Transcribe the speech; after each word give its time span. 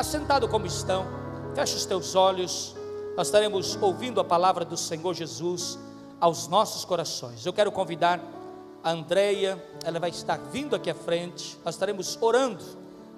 assentado 0.00 0.48
como 0.48 0.66
estão, 0.66 1.06
feche 1.54 1.76
os 1.76 1.84
teus 1.84 2.14
olhos, 2.14 2.74
nós 3.16 3.26
estaremos 3.26 3.76
ouvindo 3.80 4.18
a 4.18 4.24
palavra 4.24 4.64
do 4.64 4.76
Senhor 4.76 5.12
Jesus 5.12 5.78
aos 6.18 6.48
nossos 6.48 6.86
corações. 6.86 7.44
Eu 7.44 7.52
quero 7.52 7.70
convidar 7.70 8.18
a 8.82 8.92
Andreia, 8.92 9.62
ela 9.84 10.00
vai 10.00 10.08
estar 10.08 10.38
vindo 10.50 10.74
aqui 10.74 10.88
à 10.88 10.94
frente, 10.94 11.58
nós 11.62 11.74
estaremos 11.74 12.16
orando, 12.18 12.64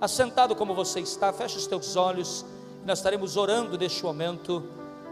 assentado 0.01 0.57
como 0.57 0.75
você 0.75 0.99
está, 0.99 1.33
feche 1.33 1.57
os 1.57 1.69
teus 1.69 1.95
olhos, 1.95 2.45
nós 2.85 2.99
estaremos 2.99 3.37
orando 3.37 3.79
neste 3.79 4.03
momento 4.03 4.65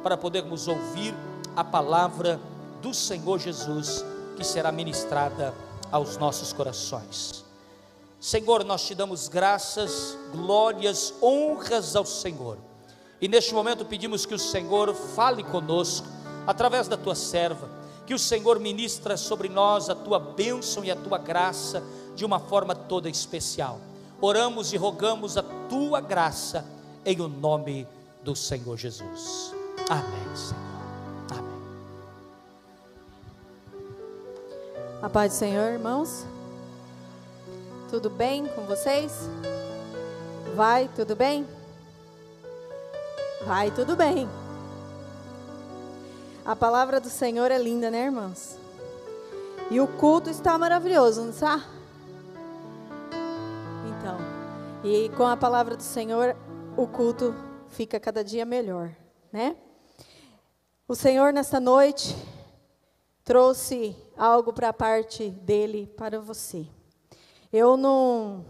para 0.02 0.16
podermos 0.16 0.66
ouvir 0.66 1.14
a 1.55 1.62
palavra 1.62 2.41
do 2.82 2.93
Senhor 2.93 3.39
Jesus 3.39 4.05
que 4.37 4.43
será 4.43 4.73
ministrada 4.73 5.55
aos 5.93 6.16
nossos 6.16 6.52
corações. 6.52 7.50
Senhor, 8.21 8.64
nós 8.64 8.87
te 8.87 8.95
damos 8.95 9.29
graças, 9.29 10.16
glórias, 10.30 11.14
honras 11.23 11.96
ao 11.96 12.05
Senhor. 12.05 12.59
E 13.19 13.27
neste 13.27 13.55
momento 13.55 13.84
pedimos 13.87 14.27
que 14.27 14.34
o 14.34 14.38
Senhor 14.38 14.95
fale 14.95 15.43
conosco 15.43 16.06
através 16.46 16.87
da 16.87 16.98
tua 16.98 17.15
serva, 17.15 17.70
que 18.06 18.12
o 18.12 18.19
Senhor 18.19 18.60
ministra 18.60 19.16
sobre 19.16 19.48
nós 19.48 19.88
a 19.88 19.95
tua 19.95 20.19
bênção 20.19 20.84
e 20.84 20.91
a 20.91 20.96
tua 20.96 21.16
graça 21.16 21.83
de 22.15 22.24
uma 22.24 22.38
forma 22.38 22.74
toda 22.74 23.09
especial. 23.09 23.80
Oramos 24.21 24.74
e 24.74 24.77
rogamos 24.77 25.38
a 25.38 25.43
tua 25.43 26.01
graça 26.01 26.66
em 27.07 27.21
o 27.23 27.29
nome 27.29 27.88
do 28.23 28.37
Senhor 28.37 28.77
Jesus. 28.77 29.55
Amém, 29.88 30.37
Senhor. 30.37 30.60
Amém. 31.30 31.60
A 35.01 35.09
paz 35.09 35.32
do 35.32 35.37
Senhor, 35.37 35.73
irmãos. 35.73 36.27
Tudo 37.91 38.09
bem 38.09 38.47
com 38.47 38.62
vocês? 38.67 39.29
Vai, 40.55 40.89
tudo 40.95 41.17
bem? 41.17 41.45
Vai, 43.45 43.73
tudo 43.73 43.97
bem. 43.97 44.29
A 46.45 46.55
palavra 46.55 47.01
do 47.01 47.10
Senhor 47.10 47.51
é 47.51 47.59
linda, 47.59 47.91
né, 47.91 48.05
irmãos? 48.05 48.57
E 49.73 49.80
o 49.80 49.88
culto 49.88 50.30
está 50.30 50.57
maravilhoso, 50.57 51.23
não 51.23 51.30
está? 51.30 51.65
Então, 53.88 54.19
e 54.85 55.09
com 55.16 55.27
a 55.27 55.37
palavra 55.37 55.77
do 55.77 55.82
Senhor, 55.82 56.37
o 56.77 56.87
culto 56.87 57.35
fica 57.71 57.99
cada 57.99 58.23
dia 58.23 58.45
melhor, 58.45 58.95
né? 59.32 59.57
O 60.87 60.95
Senhor, 60.95 61.32
nesta 61.32 61.59
noite, 61.59 62.16
trouxe 63.25 63.97
algo 64.16 64.53
para 64.53 64.69
a 64.69 64.72
parte 64.72 65.28
dele 65.28 65.93
para 65.97 66.21
você. 66.21 66.69
Eu 67.53 67.76
não. 67.76 68.44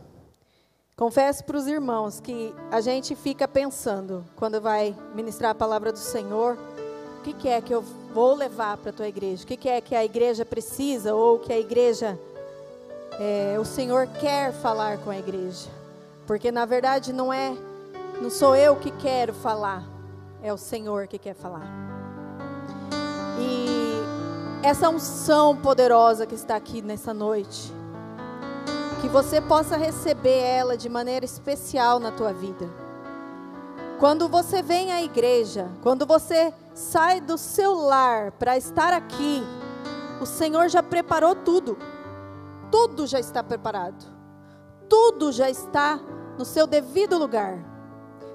Confesso 0.95 1.43
para 1.45 1.57
os 1.57 1.67
irmãos 1.67 2.21
que 2.21 2.55
a 2.71 2.83
gente 2.83 3.15
fica 3.15 3.49
pensando, 3.49 4.23
quando 4.37 4.61
vai 4.61 4.95
ministrar 5.15 5.53
a 5.53 5.55
palavra 5.55 5.91
do 5.91 5.99
Senhor, 5.99 6.59
o 7.19 7.23
que, 7.23 7.33
que 7.33 7.49
é 7.49 7.63
que 7.63 7.75
eu 7.75 7.81
vou 8.13 8.35
levar 8.35 8.77
para 8.77 8.91
a 8.91 8.93
tua 8.93 9.09
igreja? 9.09 9.43
O 9.43 9.47
que, 9.47 9.57
que 9.57 9.69
é 9.71 9.81
que 9.81 9.95
a 9.95 10.05
igreja 10.05 10.45
precisa 10.45 11.15
ou 11.15 11.39
que 11.39 11.51
a 11.51 11.59
igreja, 11.59 12.19
é, 13.19 13.57
o 13.59 13.65
Senhor 13.65 14.07
quer 14.21 14.53
falar 14.53 14.99
com 14.99 15.09
a 15.09 15.17
igreja? 15.17 15.71
Porque 16.27 16.53
na 16.53 16.67
verdade 16.67 17.11
não 17.11 17.33
é, 17.33 17.57
não 18.21 18.29
sou 18.29 18.55
eu 18.55 18.77
que 18.77 18.91
quero 18.91 19.33
falar, 19.33 19.83
é 20.43 20.53
o 20.53 20.59
Senhor 20.59 21.07
que 21.07 21.19
quer 21.19 21.35
falar. 21.35 21.67
E 23.41 24.67
essa 24.67 24.91
unção 24.91 25.57
poderosa 25.57 26.27
que 26.27 26.35
está 26.35 26.57
aqui 26.57 26.83
nessa 26.83 27.15
noite, 27.15 27.80
que 29.01 29.09
você 29.09 29.41
possa 29.41 29.77
receber 29.77 30.39
ela 30.39 30.77
de 30.77 30.89
maneira 30.89 31.25
especial 31.25 31.99
na 31.99 32.11
tua 32.13 32.33
vida. 32.33 32.69
Quando 33.99 34.29
você 34.29 34.63
vem 34.63 34.93
à 34.93 35.03
igreja, 35.03 35.71
quando 35.83 36.05
você 36.07 36.53
sai 36.75 37.21
do 37.21 37.39
seu 37.39 37.75
lar 37.75 38.33
para 38.33 38.57
estar 38.57 38.93
aqui, 38.93 39.43
o 40.21 40.27
Senhor 40.27 40.69
já 40.69 40.83
preparou 40.83 41.35
tudo. 41.35 41.79
Tudo 42.71 43.07
já 43.07 43.19
está 43.19 43.43
preparado. 43.43 44.05
Tudo 44.89 45.33
já 45.33 45.49
está 45.49 45.99
no 46.39 46.45
seu 46.45 46.67
devido 46.67 47.19
lugar. 47.19 47.59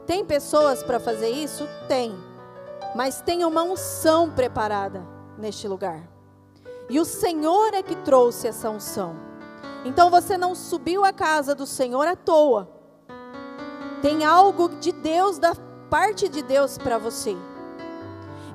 Tem 0.05 0.25
pessoas 0.25 0.83
para 0.83 0.99
fazer 0.99 1.29
isso? 1.29 1.67
Tem. 1.87 2.15
Mas 2.95 3.21
tem 3.21 3.45
uma 3.45 3.63
unção 3.63 4.31
preparada 4.31 5.05
neste 5.37 5.67
lugar. 5.67 6.01
E 6.89 6.99
o 6.99 7.05
Senhor 7.05 7.73
é 7.73 7.83
que 7.83 7.95
trouxe 7.95 8.47
essa 8.47 8.69
unção. 8.69 9.15
Então 9.85 10.09
você 10.09 10.35
não 10.35 10.55
subiu 10.55 11.05
à 11.05 11.13
casa 11.13 11.53
do 11.53 11.67
Senhor 11.67 12.07
à 12.07 12.15
toa. 12.15 12.67
Tem 14.01 14.25
algo 14.25 14.67
de 14.79 14.91
Deus, 14.91 15.37
da 15.37 15.55
parte 15.89 16.27
de 16.27 16.41
Deus 16.41 16.75
para 16.77 16.97
você. 16.97 17.37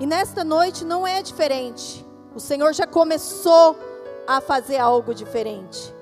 E 0.00 0.06
nesta 0.06 0.42
noite 0.42 0.84
não 0.84 1.06
é 1.06 1.22
diferente. 1.22 2.04
O 2.34 2.40
Senhor 2.40 2.72
já 2.72 2.86
começou 2.86 3.78
a 4.26 4.40
fazer 4.40 4.78
algo 4.78 5.14
diferente. 5.14 5.94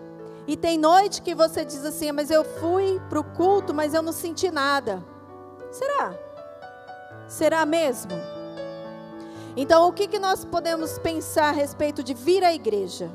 E 0.47 0.57
tem 0.57 0.79
noite 0.79 1.21
que 1.21 1.35
você 1.35 1.63
diz 1.63 1.85
assim: 1.85 2.11
Mas 2.11 2.31
eu 2.31 2.43
fui 2.43 2.99
para 3.11 3.21
o 3.21 3.25
culto, 3.25 3.75
mas 3.75 3.93
eu 3.93 4.01
não 4.01 4.13
senti 4.13 4.51
nada. 4.51 5.05
Será? 5.71 6.15
Será 7.29 7.67
mesmo? 7.67 8.13
Então, 9.55 9.87
o 9.89 9.93
que, 9.93 10.07
que 10.07 10.19
nós 10.19 10.45
podemos 10.45 10.99
pensar 10.99 11.49
a 11.49 11.53
respeito 11.53 12.03
de 12.03 12.15
vir 12.15 12.43
à 12.43 12.55
igreja? 12.55 13.11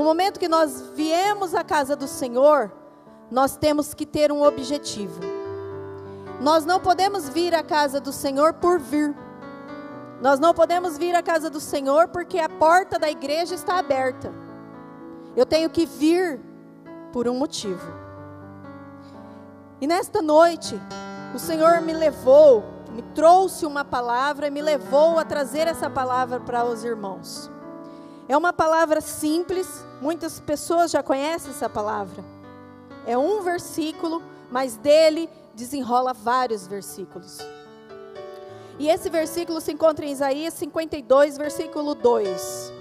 No 0.00 0.04
momento 0.04 0.40
que 0.40 0.48
nós 0.48 0.80
viemos 0.94 1.54
à 1.54 1.62
casa 1.62 1.94
do 1.94 2.08
Senhor, 2.08 2.72
nós 3.30 3.54
temos 3.54 3.92
que 3.92 4.06
ter 4.06 4.32
um 4.32 4.42
objetivo. 4.42 5.20
Nós 6.40 6.64
não 6.64 6.80
podemos 6.80 7.28
vir 7.28 7.54
à 7.54 7.62
casa 7.62 8.00
do 8.00 8.10
Senhor 8.10 8.54
por 8.54 8.80
vir. 8.80 9.14
Nós 10.22 10.40
não 10.40 10.54
podemos 10.54 10.96
vir 10.96 11.14
à 11.14 11.22
casa 11.22 11.50
do 11.50 11.60
Senhor 11.60 12.08
porque 12.08 12.38
a 12.38 12.48
porta 12.48 12.98
da 12.98 13.10
igreja 13.10 13.54
está 13.54 13.78
aberta. 13.78 14.32
Eu 15.36 15.44
tenho 15.44 15.68
que 15.68 15.84
vir 15.84 16.40
por 17.12 17.28
um 17.28 17.34
motivo. 17.34 17.92
E 19.82 19.86
nesta 19.86 20.22
noite, 20.22 20.80
o 21.34 21.38
Senhor 21.38 21.82
me 21.82 21.92
levou, 21.92 22.64
me 22.88 23.02
trouxe 23.14 23.66
uma 23.66 23.84
palavra 23.84 24.46
e 24.46 24.50
me 24.50 24.62
levou 24.62 25.18
a 25.18 25.26
trazer 25.26 25.68
essa 25.68 25.90
palavra 25.90 26.40
para 26.40 26.64
os 26.64 26.84
irmãos. 26.84 27.50
É 28.30 28.36
uma 28.36 28.52
palavra 28.52 29.00
simples, 29.00 29.84
muitas 30.00 30.38
pessoas 30.38 30.92
já 30.92 31.02
conhecem 31.02 31.50
essa 31.50 31.68
palavra. 31.68 32.24
É 33.04 33.18
um 33.18 33.42
versículo, 33.42 34.22
mas 34.48 34.76
dele 34.76 35.28
desenrola 35.52 36.12
vários 36.12 36.64
versículos. 36.64 37.38
E 38.78 38.88
esse 38.88 39.10
versículo 39.10 39.60
se 39.60 39.72
encontra 39.72 40.06
em 40.06 40.12
Isaías 40.12 40.54
52, 40.54 41.36
versículo 41.38 41.92
2. 41.96 42.72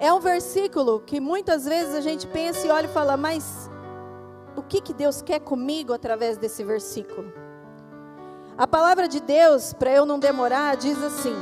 É 0.00 0.10
um 0.10 0.20
versículo 0.20 1.00
que 1.00 1.20
muitas 1.20 1.66
vezes 1.66 1.94
a 1.94 2.00
gente 2.00 2.26
pensa 2.26 2.66
e 2.66 2.70
olha 2.70 2.86
e 2.86 2.94
fala, 2.94 3.14
mas 3.14 3.68
o 4.56 4.62
que, 4.62 4.80
que 4.80 4.94
Deus 4.94 5.20
quer 5.20 5.40
comigo 5.40 5.92
através 5.92 6.38
desse 6.38 6.64
versículo? 6.64 7.30
A 8.56 8.66
palavra 8.66 9.06
de 9.06 9.20
Deus, 9.20 9.74
para 9.74 9.92
eu 9.92 10.06
não 10.06 10.18
demorar, 10.18 10.78
diz 10.78 10.96
assim: 11.02 11.36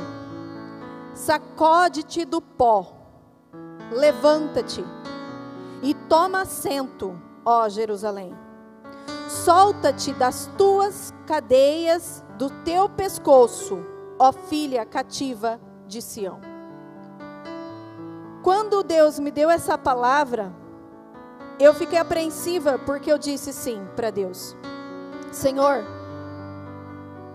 sacode-te 1.13 2.25
do 2.25 2.41
pó 2.41 2.94
levanta-te 3.91 4.83
e 5.81 5.93
toma 5.93 6.41
assento, 6.41 7.19
ó 7.43 7.67
Jerusalém. 7.69 8.35
Solta-te 9.27 10.13
das 10.13 10.49
tuas 10.57 11.13
cadeias 11.25 12.23
do 12.37 12.49
teu 12.63 12.87
pescoço, 12.89 13.79
ó 14.17 14.31
filha 14.31 14.85
cativa 14.85 15.59
de 15.87 16.01
Sião. 16.01 16.39
Quando 18.43 18.83
Deus 18.83 19.17
me 19.19 19.31
deu 19.31 19.49
essa 19.49 19.77
palavra, 19.77 20.53
eu 21.59 21.73
fiquei 21.73 21.97
apreensiva 21.97 22.77
porque 22.77 23.11
eu 23.11 23.17
disse 23.17 23.51
sim 23.51 23.81
para 23.95 24.11
Deus. 24.11 24.55
Senhor, 25.31 25.83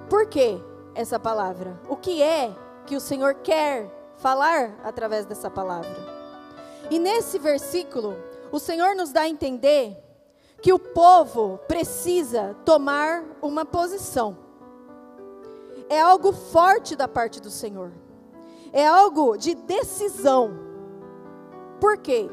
por 0.09 0.27
que 0.27 0.63
essa 0.95 1.19
palavra? 1.19 1.81
O 1.89 1.97
que 1.97 2.23
é 2.23 2.55
que 2.87 2.97
o 2.97 3.01
Senhor 3.01 3.35
quer 3.35 4.13
falar 4.19 4.79
através 4.85 5.27
dessa 5.27 5.51
palavra? 5.51 6.20
E 6.91 6.99
nesse 6.99 7.39
versículo, 7.39 8.17
o 8.51 8.59
Senhor 8.59 8.97
nos 8.97 9.13
dá 9.13 9.23
a 9.23 9.29
entender 9.29 9.97
que 10.61 10.73
o 10.73 10.79
povo 10.79 11.59
precisa 11.69 12.57
tomar 12.65 13.25
uma 13.41 13.65
posição. 13.65 14.37
É 15.89 16.01
algo 16.01 16.33
forte 16.33 16.97
da 16.97 17.07
parte 17.07 17.41
do 17.41 17.49
Senhor. 17.49 17.93
É 18.73 18.87
algo 18.87 19.37
de 19.37 19.55
decisão. 19.55 20.51
Por 21.81 21.97
quê? 21.97 22.29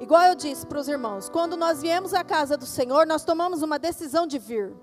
Igual 0.00 0.22
eu 0.24 0.34
disse 0.34 0.66
para 0.66 0.80
os 0.80 0.88
irmãos, 0.88 1.28
quando 1.28 1.56
nós 1.56 1.80
viemos 1.80 2.12
à 2.12 2.24
casa 2.24 2.56
do 2.56 2.66
Senhor, 2.66 3.06
nós 3.06 3.24
tomamos 3.24 3.62
uma 3.62 3.78
decisão 3.78 4.26
de 4.26 4.38
vir. 4.38 4.74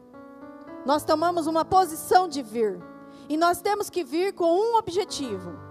Nós 0.86 1.04
tomamos 1.04 1.46
uma 1.48 1.66
posição 1.66 2.28
de 2.28 2.42
vir. 2.42 2.80
E 3.28 3.36
nós 3.36 3.60
temos 3.60 3.90
que 3.90 4.04
vir 4.04 4.34
com 4.34 4.46
um 4.46 4.78
objetivo 4.78 5.69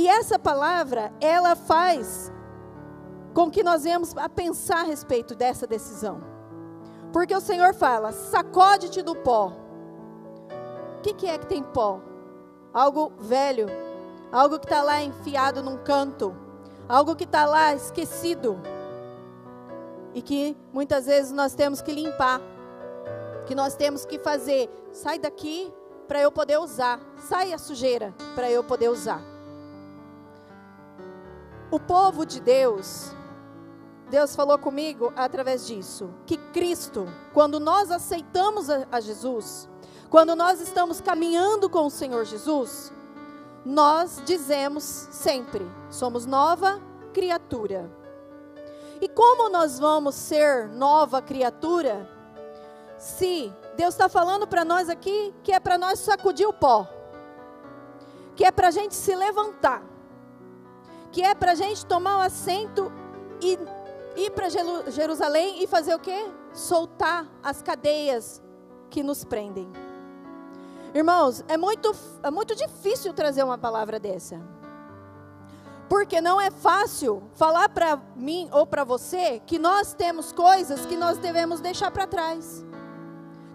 e 0.00 0.08
essa 0.08 0.38
palavra, 0.38 1.12
ela 1.20 1.54
faz 1.54 2.32
com 3.34 3.50
que 3.50 3.62
nós 3.62 3.84
venhamos 3.84 4.16
a 4.16 4.30
pensar 4.30 4.78
a 4.78 4.84
respeito 4.84 5.34
dessa 5.34 5.66
decisão. 5.66 6.22
Porque 7.12 7.34
o 7.34 7.40
Senhor 7.40 7.74
fala: 7.74 8.10
sacode-te 8.10 9.02
do 9.02 9.14
pó. 9.14 9.52
O 10.96 11.02
que, 11.02 11.12
que 11.12 11.26
é 11.26 11.36
que 11.36 11.44
tem 11.44 11.62
pó? 11.62 12.00
Algo 12.72 13.12
velho, 13.18 13.66
algo 14.32 14.58
que 14.58 14.64
está 14.64 14.82
lá 14.82 15.02
enfiado 15.02 15.62
num 15.62 15.76
canto, 15.76 16.34
algo 16.88 17.14
que 17.14 17.24
está 17.24 17.44
lá 17.44 17.74
esquecido 17.74 18.58
e 20.14 20.22
que 20.22 20.56
muitas 20.72 21.04
vezes 21.04 21.30
nós 21.30 21.52
temos 21.52 21.82
que 21.82 21.92
limpar, 21.92 22.40
que 23.44 23.54
nós 23.54 23.74
temos 23.74 24.06
que 24.06 24.18
fazer. 24.18 24.70
Sai 24.92 25.18
daqui 25.18 25.70
para 26.08 26.22
eu 26.22 26.32
poder 26.32 26.58
usar, 26.58 26.98
sai 27.28 27.52
a 27.52 27.58
sujeira 27.58 28.14
para 28.34 28.50
eu 28.50 28.64
poder 28.64 28.88
usar. 28.88 29.29
O 31.70 31.78
povo 31.78 32.26
de 32.26 32.40
Deus, 32.40 33.14
Deus 34.08 34.34
falou 34.34 34.58
comigo 34.58 35.12
através 35.14 35.64
disso, 35.66 36.10
que 36.26 36.36
Cristo, 36.36 37.06
quando 37.32 37.60
nós 37.60 37.92
aceitamos 37.92 38.68
a, 38.68 39.00
Jesus, 39.00 39.68
quando 40.08 40.34
nós 40.34 40.60
estamos 40.60 41.00
caminhando 41.00 41.70
com 41.70 41.86
o 41.86 41.90
Senhor 41.90 42.24
Jesus, 42.24 42.92
nós 43.64 44.20
dizemos 44.24 44.82
sempre: 44.82 45.64
somos 45.88 46.26
nova 46.26 46.80
criatura. 47.12 47.88
E 49.00 49.08
como 49.08 49.48
nós 49.48 49.78
vamos 49.78 50.16
ser 50.16 50.68
nova 50.68 51.22
criatura 51.22 52.08
se 52.98 53.50
Deus 53.76 53.94
está 53.94 54.10
falando 54.10 54.46
para 54.46 54.62
nós 54.62 54.90
aqui 54.90 55.32
que 55.42 55.52
é 55.52 55.60
para 55.60 55.78
nós 55.78 56.00
sacudir 56.00 56.46
o 56.46 56.52
pó, 56.52 56.86
que 58.36 58.44
é 58.44 58.50
para 58.50 58.68
a 58.68 58.70
gente 58.70 58.94
se 58.94 59.14
levantar, 59.14 59.82
que 61.12 61.22
é 61.22 61.34
para 61.34 61.52
a 61.52 61.54
gente 61.54 61.84
tomar 61.86 62.18
o 62.18 62.20
assento 62.20 62.90
e 63.40 63.58
ir 64.16 64.30
para 64.30 64.48
Jerusalém 64.48 65.62
e 65.62 65.66
fazer 65.66 65.94
o 65.94 65.98
quê? 65.98 66.26
Soltar 66.52 67.26
as 67.42 67.62
cadeias 67.62 68.42
que 68.88 69.02
nos 69.02 69.24
prendem. 69.24 69.68
Irmãos, 70.92 71.44
é 71.46 71.56
muito, 71.56 71.94
é 72.22 72.30
muito 72.30 72.54
difícil 72.54 73.12
trazer 73.12 73.44
uma 73.44 73.56
palavra 73.56 73.98
dessa. 74.00 74.40
Porque 75.88 76.20
não 76.20 76.40
é 76.40 76.50
fácil 76.50 77.22
falar 77.34 77.68
para 77.68 77.96
mim 78.14 78.48
ou 78.52 78.66
para 78.66 78.84
você 78.84 79.40
que 79.46 79.58
nós 79.58 79.92
temos 79.92 80.32
coisas 80.32 80.86
que 80.86 80.96
nós 80.96 81.18
devemos 81.18 81.60
deixar 81.60 81.90
para 81.90 82.06
trás. 82.06 82.64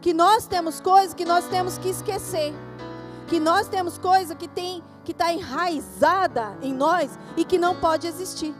Que 0.01 0.13
nós 0.13 0.45
temos 0.45 0.79
coisas 0.79 1.13
que 1.13 1.25
nós 1.25 1.45
temos 1.47 1.77
que 1.77 1.89
esquecer. 1.89 2.53
Que 3.27 3.39
nós 3.39 3.67
temos 3.67 3.97
coisa 3.97 4.35
que 4.35 4.47
tem 4.47 4.83
que 5.05 5.13
está 5.13 5.31
enraizada 5.31 6.57
em 6.61 6.73
nós 6.73 7.17
e 7.37 7.45
que 7.45 7.57
não 7.57 7.79
pode 7.79 8.07
existir. 8.07 8.53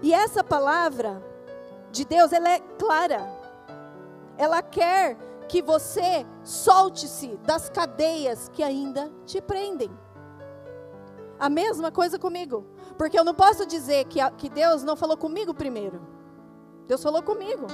E 0.00 0.14
essa 0.14 0.44
palavra 0.44 1.20
de 1.90 2.04
Deus, 2.04 2.32
ela 2.32 2.50
é 2.50 2.60
clara. 2.78 3.26
Ela 4.36 4.62
quer 4.62 5.16
que 5.48 5.60
você 5.62 6.24
solte-se 6.44 7.36
das 7.38 7.68
cadeias 7.68 8.48
que 8.52 8.62
ainda 8.62 9.10
te 9.24 9.40
prendem. 9.40 9.90
A 11.40 11.48
mesma 11.48 11.90
coisa 11.90 12.18
comigo. 12.18 12.66
Porque 12.96 13.18
eu 13.18 13.24
não 13.24 13.34
posso 13.34 13.64
dizer 13.64 14.04
que, 14.04 14.18
que 14.32 14.48
Deus 14.48 14.82
não 14.82 14.96
falou 14.96 15.16
comigo 15.16 15.54
primeiro. 15.54 16.00
Deus 16.86 17.02
falou 17.02 17.22
comigo. 17.22 17.66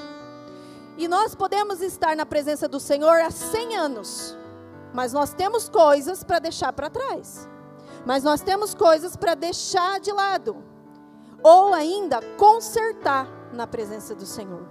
E 0.97 1.09
nós 1.09 1.35
podemos 1.35 1.81
estar 1.81 2.15
na 2.15 2.25
presença 2.25 2.69
do 2.69 2.79
Senhor 2.79 3.21
há 3.21 3.31
100 3.31 3.77
anos. 3.77 4.37
Mas 4.95 5.13
nós 5.13 5.35
temos 5.35 5.69
coisas 5.69 6.23
para 6.23 6.39
deixar 6.39 6.73
para 6.73 6.89
trás. 6.89 7.49
Mas 8.07 8.23
nós 8.23 8.41
temos 8.41 8.75
coisas 8.75 9.17
para 9.17 9.35
deixar 9.35 9.99
de 9.99 10.13
lado. 10.13 10.63
Ou 11.43 11.75
ainda 11.75 12.21
consertar 12.39 13.27
na 13.53 13.67
presença 13.67 14.15
do 14.15 14.25
Senhor. 14.25 14.63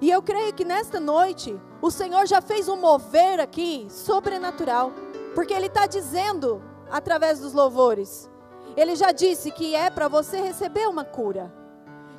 E 0.00 0.08
eu 0.08 0.22
creio 0.22 0.54
que 0.54 0.64
nesta 0.64 1.00
noite 1.00 1.60
o 1.82 1.90
Senhor 1.90 2.24
já 2.26 2.40
fez 2.40 2.68
um 2.68 2.76
mover 2.76 3.40
aqui 3.40 3.88
sobrenatural. 3.90 4.92
Porque 5.34 5.52
Ele 5.52 5.66
está 5.66 5.86
dizendo 5.86 6.62
através 6.88 7.40
dos 7.40 7.52
louvores. 7.52 8.30
Ele 8.76 8.94
já 8.94 9.10
disse 9.10 9.50
que 9.50 9.74
é 9.74 9.90
para 9.90 10.06
você 10.06 10.40
receber 10.40 10.88
uma 10.88 11.04
cura, 11.04 11.52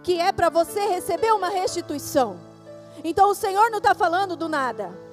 que 0.04 0.20
é 0.20 0.32
para 0.34 0.50
você 0.50 0.82
receber 0.88 1.34
uma 1.34 1.48
restituição. 1.48 2.38
Então 3.02 3.30
o 3.30 3.36
Senhor 3.36 3.70
não 3.72 3.78
está 3.78 3.96
falando 3.96 4.36
do 4.36 4.50
nada. 4.50 5.05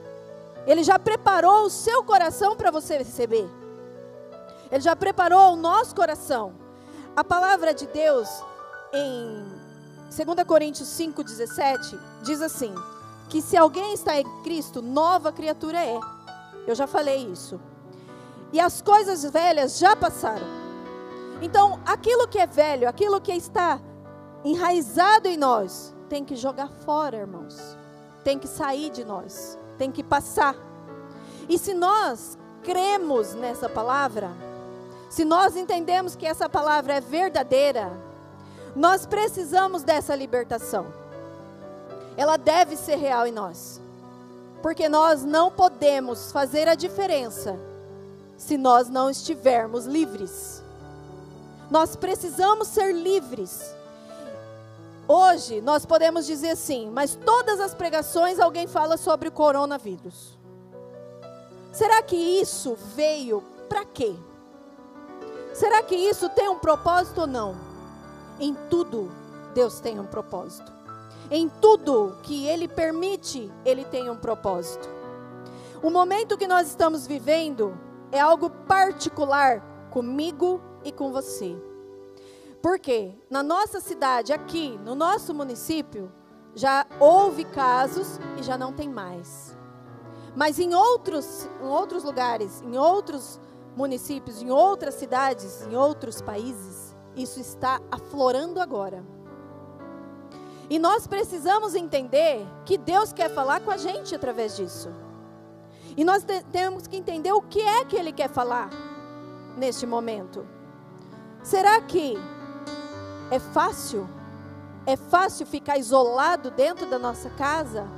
Ele 0.67 0.83
já 0.83 0.99
preparou 0.99 1.65
o 1.65 1.71
seu 1.71 2.03
coração 2.05 2.57
para 2.57 2.71
você 2.71 2.99
receber. 2.99 3.49
Ele 4.71 4.81
já 4.81 4.95
preparou 4.97 5.53
o 5.53 5.57
nosso 5.57 5.95
coração. 5.95 6.55
A 7.15 7.23
palavra 7.23 7.75
de 7.75 7.87
Deus 7.87 8.29
em 8.93 9.45
2 10.25 10.47
Coríntios 10.47 10.89
5,17 10.89 11.99
diz 12.23 12.41
assim: 12.41 12.75
que 13.29 13.41
se 13.41 13.57
alguém 13.57 13.95
está 13.95 14.19
em 14.19 14.43
Cristo, 14.43 14.81
nova 14.81 15.33
criatura 15.33 15.85
é. 15.85 15.99
Eu 16.67 16.75
já 16.75 16.87
falei 16.87 17.27
isso 17.27 17.61
e 18.53 18.61
as 18.61 18.83
coisas 18.83 19.25
velhas 19.25 19.79
já 19.79 19.97
passaram. 19.97 20.47
Então, 21.41 21.81
aquilo 21.85 22.29
que 22.29 22.39
é 22.39 22.47
velho, 22.47 22.89
aquilo 22.89 23.21
que 23.21 23.33
está 23.33 23.81
enraizado 24.45 25.27
em 25.27 25.37
nós, 25.37 25.95
tem 26.09 26.25
que 26.25 26.37
jogar 26.37 26.69
fora, 26.85 27.17
irmãos. 27.17 27.77
Tem 28.23 28.39
que 28.39 28.47
sair 28.47 28.91
de 28.91 29.03
nós, 29.05 29.59
tem 29.83 29.91
que 29.91 30.05
passar. 30.05 30.55
E 31.49 31.59
se 31.59 31.75
nós 31.75 32.39
cremos 32.63 33.35
nessa 33.35 33.69
palavra, 33.69 34.31
se 35.11 35.25
nós 35.25 35.57
entendemos 35.57 36.15
que 36.15 36.25
essa 36.25 36.49
palavra 36.49 36.95
é 36.95 37.01
verdadeira, 37.01 37.91
nós 38.77 39.05
precisamos 39.07 39.83
dessa 39.83 40.15
libertação. 40.15 40.87
Ela 42.17 42.37
deve 42.37 42.77
ser 42.77 42.95
real 42.95 43.27
em 43.27 43.33
nós. 43.33 43.81
Porque 44.63 44.89
nós 44.89 45.25
não 45.25 45.51
podemos 45.51 46.31
fazer 46.31 46.69
a 46.69 46.77
diferença 46.77 47.59
se 48.39 48.57
nós 48.57 48.89
não 48.89 49.11
estivermos 49.11 49.85
livres. 49.85 50.63
Nós 51.69 51.97
precisamos 51.97 52.69
ser 52.69 52.95
livres. 52.95 53.75
Hoje 55.07 55.61
nós 55.61 55.85
podemos 55.85 56.27
dizer 56.27 56.51
assim, 56.51 56.91
mas 56.91 57.15
todas 57.15 57.61
as 57.61 57.75
pregações 57.75 58.39
alguém 58.39 58.67
fala 58.67 58.97
sobre 58.97 59.29
o 59.29 59.33
coronavírus. 59.33 60.39
Será 61.73 62.03
que 62.03 62.17
isso 62.17 62.77
veio 62.95 63.43
para 63.69 63.85
quê? 63.85 64.15
Será 65.55 65.83
que 65.83 65.95
isso 65.95 66.29
tem 66.29 66.49
um 66.49 66.59
propósito 66.59 67.23
ou 67.23 67.27
não? 67.27 67.57
Em 68.39 68.55
tudo, 68.71 69.11
Deus 69.55 69.81
tem 69.81 69.99
um 69.99 70.07
propósito. 70.07 70.73
Em 71.31 71.49
tudo 71.49 72.17
que 72.23 72.47
Ele 72.47 72.69
permite, 72.69 73.51
Ele 73.65 73.85
tem 73.85 74.09
um 74.09 74.17
propósito. 74.17 74.89
O 75.83 75.91
momento 75.91 76.39
que 76.39 76.47
nós 76.47 76.69
estamos 76.69 77.07
vivendo 77.07 77.77
é 78.13 78.21
algo 78.21 78.49
particular 78.51 79.89
comigo 79.91 80.61
e 80.85 80.93
com 80.93 81.11
você. 81.11 81.57
Porque 82.63 83.13
na 83.29 83.43
nossa 83.43 83.81
cidade, 83.81 84.33
aqui, 84.33 84.79
no 84.85 84.95
nosso 84.95 85.35
município, 85.35 86.13
já 86.55 86.87
houve 87.01 87.45
casos 87.45 88.21
e 88.39 88.43
já 88.43 88.57
não 88.57 88.73
tem 88.73 88.89
mais. 88.89 89.59
Mas 90.37 90.61
em 90.61 90.73
outros, 90.73 91.49
em 91.61 91.67
outros 91.67 92.05
lugares, 92.05 92.63
em 92.63 92.79
outros 92.79 93.41
municípios, 93.77 94.41
em 94.41 94.51
outras 94.51 94.95
cidades, 94.95 95.67
em 95.67 95.75
outros 95.75 96.23
países, 96.23 96.95
isso 97.17 97.41
está 97.41 97.81
aflorando 97.91 98.61
agora. 98.61 99.05
E 100.71 100.79
nós 100.79 101.07
precisamos 101.07 101.75
entender 101.75 102.47
que 102.65 102.79
Deus 102.79 103.13
quer 103.13 103.29
falar 103.35 103.61
com 103.61 103.71
a 103.71 103.77
gente 103.77 104.15
através 104.15 104.57
disso. 104.57 104.89
E 105.97 106.05
nós 106.05 106.23
te 106.23 106.43
temos 106.45 106.87
que 106.87 106.97
entender 106.97 107.33
o 107.33 107.43
que 107.43 107.61
é 107.61 107.85
que 107.85 107.97
ele 107.97 108.13
quer 108.13 108.31
falar 108.31 108.71
neste 109.57 109.85
momento. 109.85 110.47
Será 111.43 111.81
que 111.81 112.17
é 113.33 113.39
fácil? 113.39 114.07
É 114.85 114.95
fácil 114.95 115.47
ficar 115.47 115.79
isolado 115.79 116.51
dentro 116.51 116.87
da 116.87 116.99
nossa 116.99 117.31
casa 117.31 117.89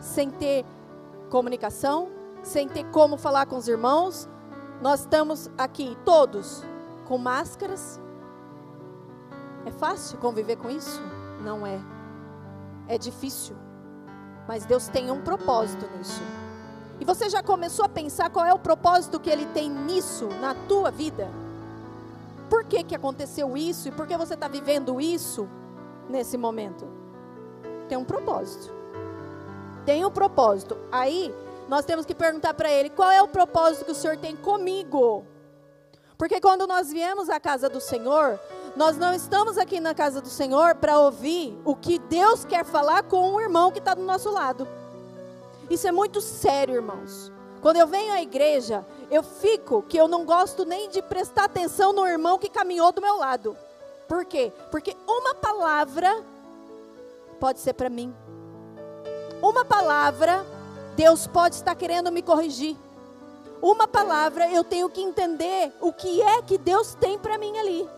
sem 0.00 0.32
ter 0.32 0.64
comunicação, 1.30 2.08
sem 2.42 2.68
ter 2.68 2.84
como 2.86 3.16
falar 3.16 3.46
com 3.46 3.56
os 3.56 3.68
irmãos? 3.68 4.28
Nós 4.82 5.00
estamos 5.00 5.48
aqui 5.56 5.96
todos 6.04 6.64
com 7.06 7.16
máscaras. 7.16 8.00
É 9.64 9.70
fácil 9.70 10.18
conviver 10.18 10.56
com 10.56 10.68
isso? 10.68 11.00
Não 11.44 11.64
é. 11.64 11.78
É 12.88 12.98
difícil. 12.98 13.54
Mas 14.48 14.66
Deus 14.66 14.88
tem 14.88 15.08
um 15.08 15.22
propósito 15.22 15.88
nisso. 15.96 16.20
E 16.98 17.04
você 17.04 17.30
já 17.30 17.44
começou 17.44 17.84
a 17.84 17.88
pensar 17.88 18.28
qual 18.28 18.44
é 18.44 18.52
o 18.52 18.58
propósito 18.58 19.20
que 19.20 19.30
ele 19.30 19.46
tem 19.46 19.70
nisso 19.70 20.26
na 20.40 20.52
tua 20.66 20.90
vida? 20.90 21.43
Por 22.54 22.62
que, 22.62 22.84
que 22.84 22.94
aconteceu 22.94 23.56
isso 23.56 23.88
e 23.88 23.90
por 23.90 24.06
que 24.06 24.16
você 24.16 24.34
está 24.34 24.46
vivendo 24.46 25.00
isso 25.00 25.48
nesse 26.08 26.38
momento? 26.38 26.86
Tem 27.88 27.98
um 27.98 28.04
propósito. 28.04 28.72
Tem 29.84 30.04
um 30.04 30.10
propósito. 30.10 30.78
Aí 30.92 31.34
nós 31.68 31.84
temos 31.84 32.06
que 32.06 32.14
perguntar 32.14 32.54
para 32.54 32.70
ele: 32.70 32.90
qual 32.90 33.10
é 33.10 33.20
o 33.20 33.26
propósito 33.26 33.86
que 33.86 33.90
o 33.90 33.94
Senhor 33.94 34.18
tem 34.18 34.36
comigo? 34.36 35.24
Porque 36.16 36.40
quando 36.40 36.64
nós 36.64 36.92
viemos 36.92 37.28
à 37.28 37.40
casa 37.40 37.68
do 37.68 37.80
Senhor, 37.80 38.38
Nós 38.76 38.96
não 38.96 39.14
estamos 39.14 39.56
aqui 39.56 39.78
na 39.78 39.94
casa 39.94 40.20
do 40.20 40.28
Senhor 40.28 40.74
para 40.74 40.98
ouvir 40.98 41.56
o 41.64 41.76
que 41.76 41.98
Deus 41.98 42.44
quer 42.44 42.64
falar 42.64 43.04
com 43.04 43.32
o 43.32 43.40
irmão 43.40 43.70
que 43.70 43.78
está 43.78 43.94
do 43.94 44.02
nosso 44.02 44.30
lado. 44.30 44.66
Isso 45.70 45.86
é 45.86 45.92
muito 45.92 46.20
sério, 46.20 46.74
irmãos. 46.74 47.32
Quando 47.60 47.76
eu 47.76 47.86
venho 47.86 48.12
à 48.12 48.20
igreja, 48.20 48.84
eu 49.14 49.22
fico 49.22 49.82
que 49.82 49.96
eu 49.96 50.08
não 50.08 50.24
gosto 50.24 50.64
nem 50.64 50.88
de 50.90 51.00
prestar 51.00 51.44
atenção 51.44 51.92
no 51.92 52.04
irmão 52.04 52.36
que 52.36 52.48
caminhou 52.48 52.90
do 52.90 53.00
meu 53.00 53.16
lado. 53.16 53.56
Por 54.08 54.24
quê? 54.24 54.52
Porque 54.72 54.96
uma 55.06 55.34
palavra 55.36 56.20
pode 57.38 57.60
ser 57.60 57.74
para 57.74 57.88
mim. 57.88 58.12
Uma 59.40 59.64
palavra, 59.64 60.44
Deus 60.96 61.28
pode 61.28 61.54
estar 61.54 61.74
querendo 61.76 62.10
me 62.10 62.22
corrigir. 62.22 62.76
Uma 63.62 63.86
palavra, 63.86 64.50
eu 64.50 64.64
tenho 64.64 64.90
que 64.90 65.00
entender 65.00 65.72
o 65.80 65.92
que 65.92 66.20
é 66.20 66.42
que 66.42 66.58
Deus 66.58 66.94
tem 66.96 67.16
para 67.16 67.38
mim 67.38 67.56
ali. 67.56 67.88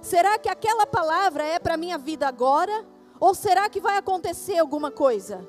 Será 0.00 0.38
que 0.38 0.48
aquela 0.48 0.86
palavra 0.86 1.42
é 1.42 1.58
para 1.58 1.76
minha 1.76 1.98
vida 1.98 2.28
agora? 2.28 2.84
Ou 3.18 3.34
será 3.34 3.68
que 3.68 3.80
vai 3.80 3.98
acontecer 3.98 4.58
alguma 4.58 4.92
coisa? 4.92 5.44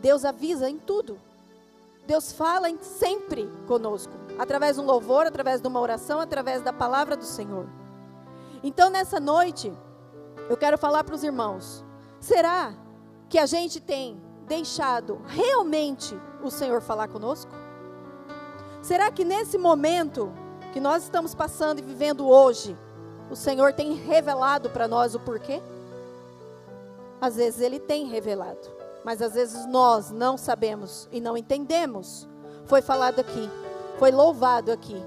Deus 0.00 0.24
avisa 0.24 0.68
em 0.68 0.76
tudo. 0.76 1.18
Deus 2.06 2.32
fala 2.32 2.68
sempre 2.80 3.50
conosco, 3.66 4.12
através 4.38 4.76
de 4.76 4.82
um 4.82 4.84
louvor, 4.84 5.26
através 5.26 5.60
de 5.60 5.66
uma 5.66 5.80
oração, 5.80 6.20
através 6.20 6.62
da 6.62 6.72
palavra 6.72 7.16
do 7.16 7.24
Senhor. 7.24 7.66
Então, 8.62 8.90
nessa 8.90 9.18
noite, 9.18 9.72
eu 10.48 10.56
quero 10.56 10.76
falar 10.76 11.04
para 11.04 11.14
os 11.14 11.24
irmãos: 11.24 11.84
será 12.20 12.74
que 13.28 13.38
a 13.38 13.46
gente 13.46 13.80
tem 13.80 14.20
deixado 14.46 15.20
realmente 15.26 16.18
o 16.42 16.50
Senhor 16.50 16.80
falar 16.80 17.08
conosco? 17.08 17.52
Será 18.82 19.10
que 19.10 19.24
nesse 19.24 19.56
momento 19.56 20.30
que 20.72 20.80
nós 20.80 21.04
estamos 21.04 21.34
passando 21.34 21.78
e 21.78 21.82
vivendo 21.82 22.28
hoje, 22.28 22.76
o 23.30 23.36
Senhor 23.36 23.72
tem 23.72 23.94
revelado 23.94 24.68
para 24.68 24.86
nós 24.86 25.14
o 25.14 25.20
porquê? 25.20 25.62
Às 27.20 27.36
vezes 27.36 27.60
Ele 27.62 27.80
tem 27.80 28.06
revelado, 28.06 28.68
mas 29.04 29.20
às 29.20 29.34
vezes 29.34 29.66
nós 29.66 30.10
não 30.10 30.36
sabemos 30.36 31.08
e 31.12 31.20
não 31.20 31.36
entendemos. 31.36 32.28
Foi 32.66 32.80
falado 32.80 33.20
aqui, 33.20 33.50
foi 33.98 34.10
louvado 34.10 34.72
aqui, 34.72 35.00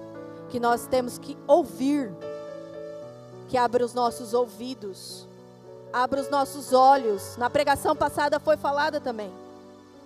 que 0.49 0.59
nós 0.59 0.87
temos 0.87 1.17
que 1.17 1.37
ouvir 1.47 2.13
que 3.47 3.57
abra 3.57 3.83
os 3.83 3.93
nossos 3.93 4.33
ouvidos, 4.33 5.27
abra 5.91 6.21
os 6.21 6.29
nossos 6.29 6.73
olhos. 6.73 7.35
Na 7.37 7.49
pregação 7.49 7.95
passada 7.95 8.39
foi 8.39 8.57
falada 8.57 8.99
também 8.99 9.31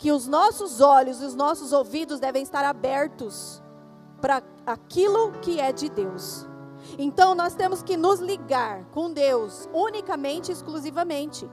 que 0.01 0.11
os 0.11 0.25
nossos 0.25 0.81
olhos 0.81 1.21
e 1.21 1.25
os 1.25 1.35
nossos 1.35 1.71
ouvidos 1.71 2.19
devem 2.19 2.41
estar 2.41 2.65
abertos 2.65 3.61
para 4.19 4.41
aquilo 4.65 5.31
que 5.33 5.59
é 5.59 5.71
de 5.71 5.89
Deus. 5.89 6.47
Então 6.97 7.35
nós 7.35 7.53
temos 7.53 7.83
que 7.83 7.95
nos 7.95 8.19
ligar 8.19 8.83
com 8.85 9.13
Deus 9.13 9.69
unicamente, 9.71 10.51
exclusivamente. 10.51 11.47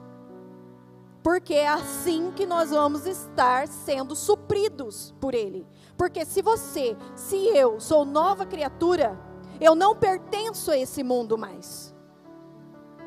Porque 1.23 1.55
é 1.55 1.69
assim 1.69 2.33
que 2.35 2.47
nós 2.47 2.71
vamos 2.71 3.07
estar 3.07 3.67
sendo 3.69 4.15
supridos 4.15 5.15
por 5.21 5.35
Ele. 5.35 5.67
Porque 5.97 6.25
se 6.25 6.41
você, 6.41 6.97
se 7.15 7.37
eu 7.49 7.81
sou 7.81 8.05
nova 8.05 8.47
criatura, 8.47 9.19
eu 9.61 9.75
não 9.75 9.97
pertenço 9.97 10.71
a 10.71 10.79
esse 10.79 11.03
mundo 11.03 11.37
mais. 11.37 11.95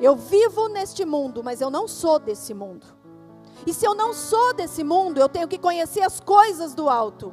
Eu 0.00 0.16
vivo 0.16 0.68
neste 0.68 1.04
mundo, 1.04 1.42
mas 1.42 1.60
eu 1.60 1.70
não 1.70 1.88
sou 1.88 2.18
desse 2.18 2.52
mundo. 2.52 2.86
E 3.66 3.72
se 3.72 3.86
eu 3.86 3.94
não 3.94 4.12
sou 4.12 4.52
desse 4.52 4.82
mundo, 4.82 5.18
eu 5.18 5.28
tenho 5.28 5.48
que 5.48 5.58
conhecer 5.58 6.02
as 6.02 6.20
coisas 6.20 6.74
do 6.74 6.88
alto, 6.90 7.32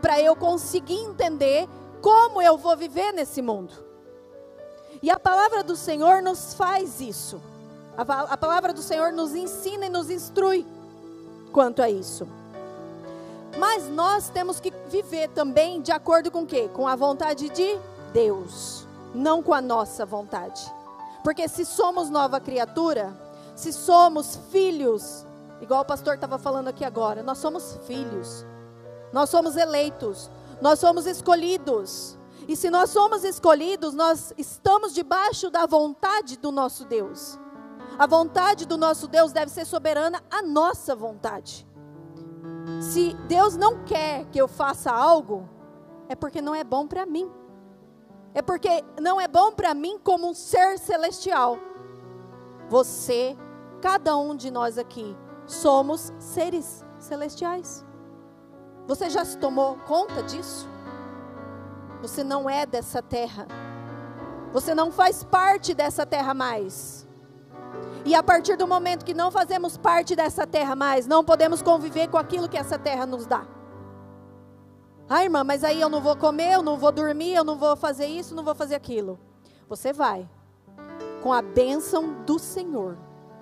para 0.00 0.20
eu 0.20 0.34
conseguir 0.36 0.98
entender 0.98 1.68
como 2.00 2.40
eu 2.40 2.56
vou 2.56 2.76
viver 2.76 3.12
nesse 3.12 3.42
mundo. 3.42 3.74
E 5.02 5.10
a 5.10 5.18
palavra 5.18 5.62
do 5.62 5.76
Senhor 5.76 6.22
nos 6.22 6.54
faz 6.54 7.00
isso. 7.00 7.40
A, 7.96 8.36
palavra 8.36 8.72
do 8.72 8.82
Senhor 8.82 9.12
nos 9.12 9.34
ensina 9.34 9.86
e 9.86 9.90
nos 9.90 10.10
instrui 10.10 10.66
quanto 11.52 11.82
a 11.82 11.90
isso. 11.90 12.26
Mas 13.58 13.88
nós 13.88 14.28
temos 14.28 14.60
que 14.60 14.72
viver 14.88 15.28
também 15.28 15.82
de 15.82 15.92
acordo 15.92 16.30
com 16.30 16.42
o 16.42 16.46
quê? 16.46 16.70
Com 16.72 16.86
a 16.86 16.94
vontade 16.94 17.48
de 17.48 17.78
Deus, 18.12 18.86
não 19.14 19.42
com 19.42 19.52
a 19.52 19.60
nossa 19.60 20.06
vontade. 20.06 20.62
Porque 21.24 21.48
se 21.48 21.64
somos 21.64 22.08
nova 22.08 22.40
criatura, 22.40 23.12
se 23.56 23.72
somos 23.72 24.38
filhos, 24.50 25.26
igual 25.60 25.82
o 25.82 25.84
pastor 25.84 26.14
estava 26.14 26.38
falando 26.38 26.68
aqui 26.68 26.84
agora, 26.84 27.22
nós 27.22 27.38
somos 27.38 27.78
filhos, 27.86 28.46
nós 29.12 29.28
somos 29.28 29.56
eleitos, 29.56 30.30
nós 30.60 30.78
somos 30.78 31.06
escolhidos. 31.06 32.16
E 32.48 32.56
se 32.56 32.70
nós 32.70 32.90
somos 32.90 33.24
escolhidos, 33.24 33.94
nós 33.94 34.32
estamos 34.38 34.94
debaixo 34.94 35.50
da 35.50 35.66
vontade 35.66 36.36
do 36.36 36.50
nosso 36.50 36.84
Deus. 36.84 37.38
A 38.00 38.06
vontade 38.06 38.64
do 38.64 38.78
nosso 38.78 39.06
Deus 39.06 39.30
deve 39.30 39.50
ser 39.50 39.66
soberana 39.66 40.22
à 40.30 40.40
nossa 40.40 40.96
vontade. 40.96 41.68
Se 42.80 43.12
Deus 43.28 43.58
não 43.58 43.84
quer 43.84 44.24
que 44.32 44.40
eu 44.40 44.48
faça 44.48 44.90
algo, 44.90 45.46
é 46.08 46.14
porque 46.14 46.40
não 46.40 46.54
é 46.54 46.64
bom 46.64 46.86
para 46.86 47.04
mim. 47.04 47.30
É 48.32 48.40
porque 48.40 48.82
não 48.98 49.20
é 49.20 49.28
bom 49.28 49.52
para 49.52 49.74
mim 49.74 49.98
como 50.02 50.30
um 50.30 50.32
ser 50.32 50.78
celestial. 50.78 51.58
Você, 52.70 53.36
cada 53.82 54.16
um 54.16 54.34
de 54.34 54.50
nós 54.50 54.78
aqui, 54.78 55.14
somos 55.46 56.10
seres 56.18 56.82
celestiais. 56.98 57.84
Você 58.86 59.10
já 59.10 59.26
se 59.26 59.36
tomou 59.36 59.76
conta 59.86 60.22
disso? 60.22 60.66
Você 62.00 62.24
não 62.24 62.48
é 62.48 62.64
dessa 62.64 63.02
terra. 63.02 63.46
Você 64.54 64.74
não 64.74 64.90
faz 64.90 65.22
parte 65.22 65.74
dessa 65.74 66.06
terra 66.06 66.32
mais. 66.32 67.09
E 68.04 68.14
a 68.14 68.22
partir 68.22 68.56
do 68.56 68.66
momento 68.66 69.04
que 69.04 69.14
não 69.14 69.30
fazemos 69.30 69.76
parte 69.76 70.16
dessa 70.16 70.46
terra 70.46 70.74
mais, 70.74 71.06
não 71.06 71.24
podemos 71.24 71.60
conviver 71.60 72.08
com 72.08 72.16
aquilo 72.16 72.48
que 72.48 72.56
essa 72.56 72.78
terra 72.78 73.04
nos 73.04 73.26
dá. 73.26 73.46
Ah, 75.08 75.24
irmã, 75.24 75.42
mas 75.42 75.64
aí 75.64 75.80
eu 75.80 75.88
não 75.88 76.00
vou 76.00 76.16
comer, 76.16 76.54
eu 76.54 76.62
não 76.62 76.78
vou 76.78 76.92
dormir, 76.92 77.34
eu 77.34 77.44
não 77.44 77.56
vou 77.56 77.76
fazer 77.76 78.06
isso, 78.06 78.34
não 78.34 78.44
vou 78.44 78.54
fazer 78.54 78.76
aquilo. 78.76 79.18
Você 79.68 79.92
vai 79.92 80.28
com 81.22 81.32
a 81.32 81.42
bênção 81.42 82.24
do 82.24 82.38
Senhor. 82.38 82.96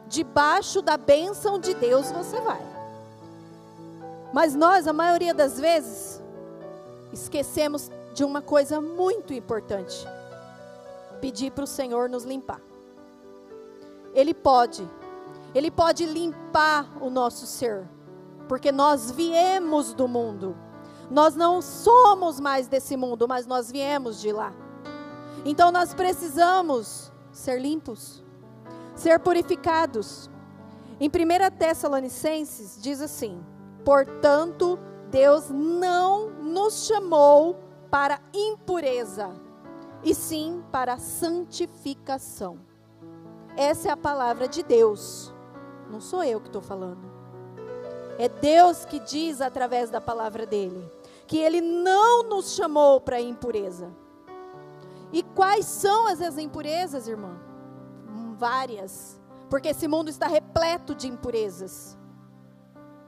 Debaixo 0.07 0.81
da 0.81 0.97
bênção 0.97 1.59
de 1.59 1.75
Deus 1.75 2.11
você 2.11 2.41
vai. 2.41 2.61
Mas 4.33 4.55
nós, 4.55 4.87
a 4.87 4.93
maioria 4.93 5.35
das 5.35 5.61
vezes, 5.61 6.23
esquecemos 7.13 7.91
de 8.15 8.25
uma 8.25 8.41
coisa 8.41 8.81
muito 8.81 9.33
importante: 9.35 10.07
pedir 11.21 11.53
para 11.53 11.65
o 11.65 11.67
Senhor 11.67 12.09
nos 12.09 12.25
limpar. 12.25 12.61
Ele 14.15 14.35
pode, 14.35 14.89
Ele 15.55 15.71
pode 15.71 16.05
limpar 16.07 16.87
o 17.01 17.11
nosso 17.11 17.47
ser, 17.47 17.89
porque 18.49 18.73
nós 18.73 19.11
viemos 19.11 19.93
do 19.95 20.09
mundo. 20.09 20.57
Nós 21.11 21.35
não 21.35 21.63
somos 21.63 22.39
mais 22.39 22.69
desse 22.69 22.97
mundo, 22.97 23.27
mas 23.27 23.47
nós 23.47 23.71
viemos 23.71 24.21
de 24.21 24.33
lá. 24.33 24.53
Então 25.45 25.71
nós 25.73 25.95
precisamos 25.95 27.13
ser 27.33 27.61
limpos, 27.61 28.23
ser 28.95 29.19
purificados. 29.21 30.29
Em 31.01 31.09
1 31.09 31.57
Tessalonicenses 31.57 32.79
diz 32.83 33.01
assim: 33.01 33.43
Portanto, 33.85 34.79
Deus 35.11 35.49
não 35.49 36.31
nos 36.31 36.87
chamou 36.87 37.57
para 37.91 38.21
impureza, 38.35 39.31
e 40.03 40.15
sim 40.15 40.63
para 40.71 40.99
santificação. 40.99 42.68
Essa 43.59 43.89
é 43.89 43.91
a 43.91 43.97
palavra 43.97 44.47
de 44.47 44.63
Deus, 44.63 45.35
não 45.91 46.01
sou 46.01 46.23
eu 46.23 46.41
que 46.41 46.47
estou 46.47 46.63
falando. 46.63 47.11
É 48.17 48.29
Deus 48.29 48.85
que 48.85 49.01
diz 49.01 49.41
através 49.41 49.91
da 49.91 50.01
palavra 50.01 50.47
dele 50.47 50.89
que 51.27 51.39
Ele 51.39 51.61
não 51.61 52.23
nos 52.23 52.55
chamou 52.55 53.01
para 53.01 53.21
impureza. 53.21 53.93
E 55.13 55.23
quais 55.23 55.67
são 55.67 56.07
as 56.07 56.21
impurezas, 56.39 57.07
irmã? 57.07 57.39
Hum, 58.09 58.35
várias. 58.35 59.21
Porque 59.51 59.69
esse 59.69 59.87
mundo 59.87 60.09
está 60.09 60.27
repleto 60.27 60.95
de 60.95 61.07
impurezas. 61.07 61.99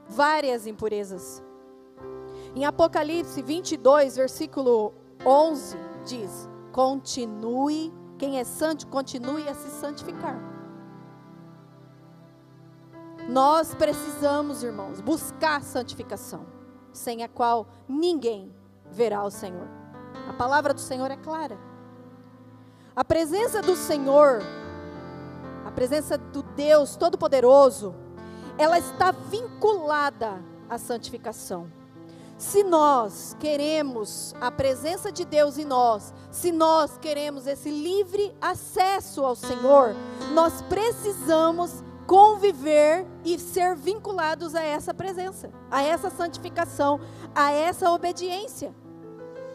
Várias 0.07 0.67
impurezas. 0.67 1.41
Em 2.55 2.63
Apocalipse 2.65 3.41
22, 3.41 4.17
versículo 4.17 4.93
11, 5.25 5.77
diz: 6.05 6.49
Continue, 6.71 7.91
quem 8.21 8.37
é 8.37 8.43
santo, 8.43 8.85
continue 8.85 9.49
a 9.49 9.55
se 9.55 9.67
santificar. 9.71 10.39
Nós 13.27 13.73
precisamos, 13.73 14.61
irmãos, 14.61 15.01
buscar 15.01 15.63
santificação 15.63 16.45
sem 16.93 17.23
a 17.23 17.27
qual 17.27 17.67
ninguém 17.89 18.53
verá 18.91 19.23
o 19.23 19.31
Senhor. 19.31 19.67
A 20.29 20.33
palavra 20.33 20.71
do 20.71 20.79
Senhor 20.79 21.09
é 21.09 21.17
clara. 21.17 21.57
A 22.95 23.03
presença 23.03 23.59
do 23.59 23.75
Senhor, 23.75 24.43
a 25.65 25.71
presença 25.71 26.15
do 26.15 26.43
Deus 26.43 26.95
Todo-Poderoso, 26.95 27.95
ela 28.55 28.77
está 28.77 29.09
vinculada 29.09 30.43
à 30.69 30.77
santificação. 30.77 31.71
Se 32.41 32.63
nós 32.63 33.37
queremos 33.39 34.33
a 34.41 34.49
presença 34.49 35.11
de 35.11 35.23
Deus 35.23 35.59
em 35.59 35.63
nós, 35.63 36.11
se 36.31 36.51
nós 36.51 36.97
queremos 36.97 37.45
esse 37.45 37.69
livre 37.69 38.35
acesso 38.41 39.23
ao 39.23 39.35
Senhor, 39.35 39.95
nós 40.33 40.59
precisamos 40.63 41.83
conviver 42.07 43.05
e 43.23 43.37
ser 43.37 43.75
vinculados 43.75 44.55
a 44.55 44.63
essa 44.63 44.91
presença, 44.91 45.51
a 45.69 45.83
essa 45.83 46.09
santificação, 46.09 46.99
a 47.35 47.51
essa 47.51 47.91
obediência. 47.91 48.73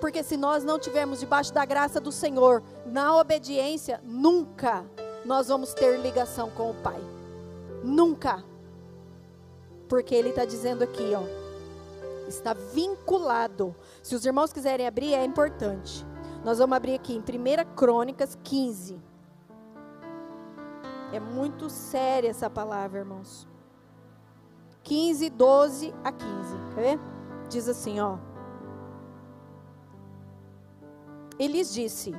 Porque 0.00 0.22
se 0.22 0.36
nós 0.36 0.62
não 0.62 0.78
tivermos 0.78 1.18
debaixo 1.18 1.52
da 1.52 1.64
graça 1.64 2.00
do 2.00 2.12
Senhor, 2.12 2.62
na 2.86 3.16
obediência, 3.18 4.00
nunca 4.04 4.86
nós 5.24 5.48
vamos 5.48 5.74
ter 5.74 5.98
ligação 5.98 6.50
com 6.50 6.70
o 6.70 6.74
Pai. 6.74 7.00
Nunca. 7.82 8.44
Porque 9.88 10.14
Ele 10.14 10.28
está 10.28 10.44
dizendo 10.44 10.84
aqui, 10.84 11.12
ó. 11.16 11.45
Está 12.26 12.54
vinculado. 12.54 13.74
Se 14.02 14.14
os 14.14 14.24
irmãos 14.24 14.52
quiserem 14.52 14.86
abrir, 14.86 15.14
é 15.14 15.24
importante. 15.24 16.04
Nós 16.44 16.58
vamos 16.58 16.76
abrir 16.76 16.94
aqui 16.94 17.14
em 17.14 17.20
1 17.20 17.74
Crônicas 17.74 18.38
15. 18.42 19.00
É 21.12 21.20
muito 21.20 21.70
séria 21.70 22.28
essa 22.28 22.50
palavra, 22.50 23.00
irmãos. 23.00 23.48
15, 24.82 25.30
12 25.30 25.94
a 26.04 26.12
15. 26.12 26.28
Quer 26.74 26.80
ver? 26.80 27.00
Diz 27.48 27.68
assim, 27.68 28.00
ó. 28.00 28.18
E 31.38 31.46
lhes 31.46 31.72
disse: 31.72 32.12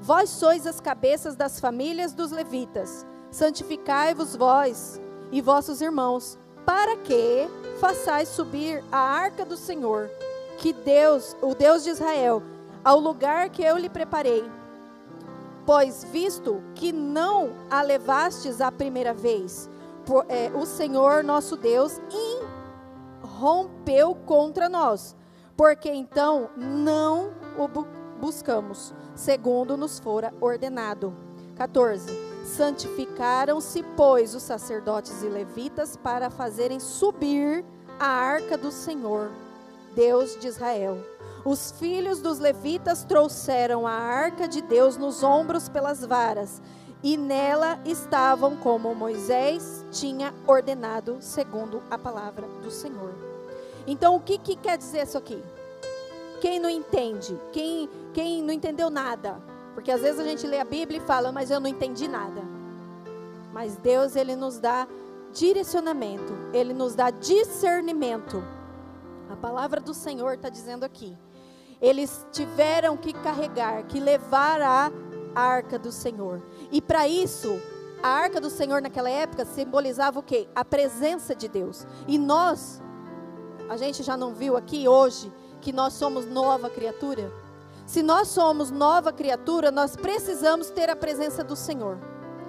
Vós 0.00 0.30
sois 0.30 0.66
as 0.66 0.80
cabeças 0.80 1.36
das 1.36 1.60
famílias 1.60 2.12
dos 2.12 2.30
levitas. 2.30 3.06
Santificai-vos 3.30 4.36
vós 4.36 5.00
e 5.30 5.40
vossos 5.40 5.80
irmãos, 5.80 6.38
para 6.64 6.96
que 6.96 7.48
façais 7.80 8.28
subir 8.28 8.82
a 8.90 8.98
arca 8.98 9.44
do 9.44 9.56
Senhor, 9.56 10.10
que 10.58 10.72
Deus, 10.72 11.36
o 11.42 11.54
Deus 11.54 11.82
de 11.82 11.90
Israel, 11.90 12.42
ao 12.84 12.98
lugar 12.98 13.50
que 13.50 13.62
eu 13.62 13.76
lhe 13.76 13.88
preparei. 13.88 14.44
Pois 15.64 16.04
visto 16.04 16.62
que 16.74 16.92
não 16.92 17.50
a 17.70 17.82
levastes 17.82 18.60
a 18.60 18.70
primeira 18.70 19.14
vez, 19.14 19.68
por, 20.04 20.26
é, 20.28 20.50
o 20.54 20.66
Senhor 20.66 21.22
nosso 21.22 21.56
Deus 21.56 22.00
rompeu 23.22 24.14
contra 24.14 24.68
nós, 24.68 25.16
porque 25.56 25.90
então 25.90 26.50
não 26.56 27.30
o 27.56 27.68
buscamos, 28.20 28.94
segundo 29.14 29.76
nos 29.76 29.98
fora 29.98 30.32
ordenado. 30.40 31.14
14. 31.56 32.31
Santificaram-se, 32.56 33.82
pois, 33.96 34.34
os 34.34 34.42
sacerdotes 34.42 35.22
e 35.22 35.26
levitas 35.26 35.96
para 35.96 36.28
fazerem 36.28 36.78
subir 36.78 37.64
a 37.98 38.06
arca 38.06 38.58
do 38.58 38.70
Senhor, 38.70 39.30
Deus 39.94 40.38
de 40.38 40.48
Israel. 40.48 40.98
Os 41.46 41.72
filhos 41.72 42.20
dos 42.20 42.38
levitas 42.38 43.04
trouxeram 43.04 43.86
a 43.86 43.92
arca 43.92 44.46
de 44.46 44.60
Deus 44.60 44.98
nos 44.98 45.22
ombros 45.22 45.70
pelas 45.70 46.04
varas, 46.04 46.60
e 47.02 47.16
nela 47.16 47.80
estavam 47.86 48.54
como 48.56 48.94
Moisés 48.94 49.82
tinha 49.90 50.34
ordenado, 50.46 51.16
segundo 51.20 51.82
a 51.90 51.96
palavra 51.96 52.46
do 52.62 52.70
Senhor. 52.70 53.14
Então, 53.86 54.14
o 54.14 54.20
que, 54.20 54.36
que 54.36 54.56
quer 54.56 54.76
dizer 54.76 55.04
isso 55.04 55.16
aqui? 55.16 55.42
Quem 56.42 56.60
não 56.60 56.68
entende? 56.68 57.34
Quem, 57.50 57.88
quem 58.12 58.42
não 58.42 58.52
entendeu 58.52 58.90
nada? 58.90 59.51
Porque 59.74 59.90
às 59.90 60.00
vezes 60.00 60.20
a 60.20 60.24
gente 60.24 60.46
lê 60.46 60.60
a 60.60 60.64
Bíblia 60.64 60.98
e 60.98 61.06
fala, 61.06 61.32
mas 61.32 61.50
eu 61.50 61.60
não 61.60 61.68
entendi 61.68 62.06
nada. 62.08 62.42
Mas 63.52 63.76
Deus, 63.76 64.16
Ele 64.16 64.34
nos 64.36 64.58
dá 64.58 64.86
direcionamento, 65.32 66.32
Ele 66.52 66.72
nos 66.72 66.94
dá 66.94 67.10
discernimento. 67.10 68.42
A 69.30 69.36
palavra 69.36 69.80
do 69.80 69.94
Senhor 69.94 70.34
está 70.34 70.48
dizendo 70.48 70.84
aqui. 70.84 71.16
Eles 71.80 72.26
tiveram 72.30 72.96
que 72.96 73.12
carregar, 73.12 73.84
que 73.84 73.98
levar 73.98 74.60
a 74.60 74.92
arca 75.34 75.78
do 75.78 75.90
Senhor. 75.90 76.42
E 76.70 76.80
para 76.80 77.08
isso, 77.08 77.60
a 78.02 78.08
arca 78.08 78.40
do 78.40 78.50
Senhor 78.50 78.80
naquela 78.82 79.10
época 79.10 79.44
simbolizava 79.44 80.18
o 80.18 80.22
quê? 80.22 80.48
A 80.54 80.64
presença 80.64 81.34
de 81.34 81.48
Deus. 81.48 81.86
E 82.06 82.18
nós, 82.18 82.82
a 83.68 83.76
gente 83.76 84.02
já 84.02 84.16
não 84.16 84.34
viu 84.34 84.56
aqui 84.56 84.86
hoje, 84.86 85.32
que 85.60 85.72
nós 85.72 85.94
somos 85.94 86.26
nova 86.26 86.68
criatura? 86.68 87.32
Se 87.92 88.02
nós 88.02 88.28
somos 88.28 88.70
nova 88.70 89.12
criatura, 89.12 89.70
nós 89.70 89.94
precisamos 89.94 90.70
ter 90.70 90.88
a 90.88 90.96
presença 90.96 91.44
do 91.44 91.54
Senhor. 91.54 91.98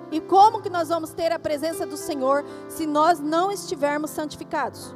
E 0.09 0.21
como 0.21 0.61
que 0.61 0.69
nós 0.69 0.87
vamos 0.87 1.11
ter 1.11 1.33
a 1.33 1.37
presença 1.37 1.85
do 1.85 1.97
Senhor 1.97 2.45
se 2.69 2.87
nós 2.87 3.19
não 3.19 3.51
estivermos 3.51 4.11
santificados? 4.11 4.95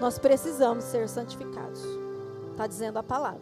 Nós 0.00 0.18
precisamos 0.18 0.82
ser 0.82 1.08
santificados. 1.08 1.80
Está 2.50 2.66
dizendo 2.66 2.98
a 2.98 3.04
palavra. 3.04 3.38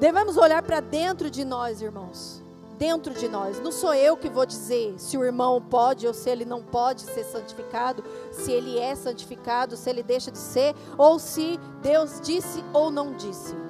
Devemos 0.00 0.36
olhar 0.36 0.60
para 0.60 0.80
dentro 0.80 1.30
de 1.30 1.44
nós, 1.44 1.80
irmãos 1.80 2.42
dentro 2.76 3.14
de 3.14 3.26
nós. 3.26 3.58
Não 3.60 3.72
sou 3.72 3.94
eu 3.94 4.18
que 4.18 4.28
vou 4.28 4.44
dizer 4.44 4.92
se 4.98 5.16
o 5.16 5.24
irmão 5.24 5.62
pode 5.62 6.06
ou 6.06 6.12
se 6.12 6.28
ele 6.28 6.44
não 6.44 6.62
pode 6.62 7.00
ser 7.02 7.24
santificado, 7.24 8.04
se 8.30 8.52
ele 8.52 8.78
é 8.78 8.94
santificado, 8.94 9.76
se 9.78 9.88
ele 9.88 10.02
deixa 10.02 10.30
de 10.30 10.36
ser, 10.36 10.74
ou 10.98 11.18
se 11.18 11.58
Deus 11.80 12.20
disse 12.20 12.62
ou 12.74 12.90
não 12.90 13.14
disse. 13.14 13.65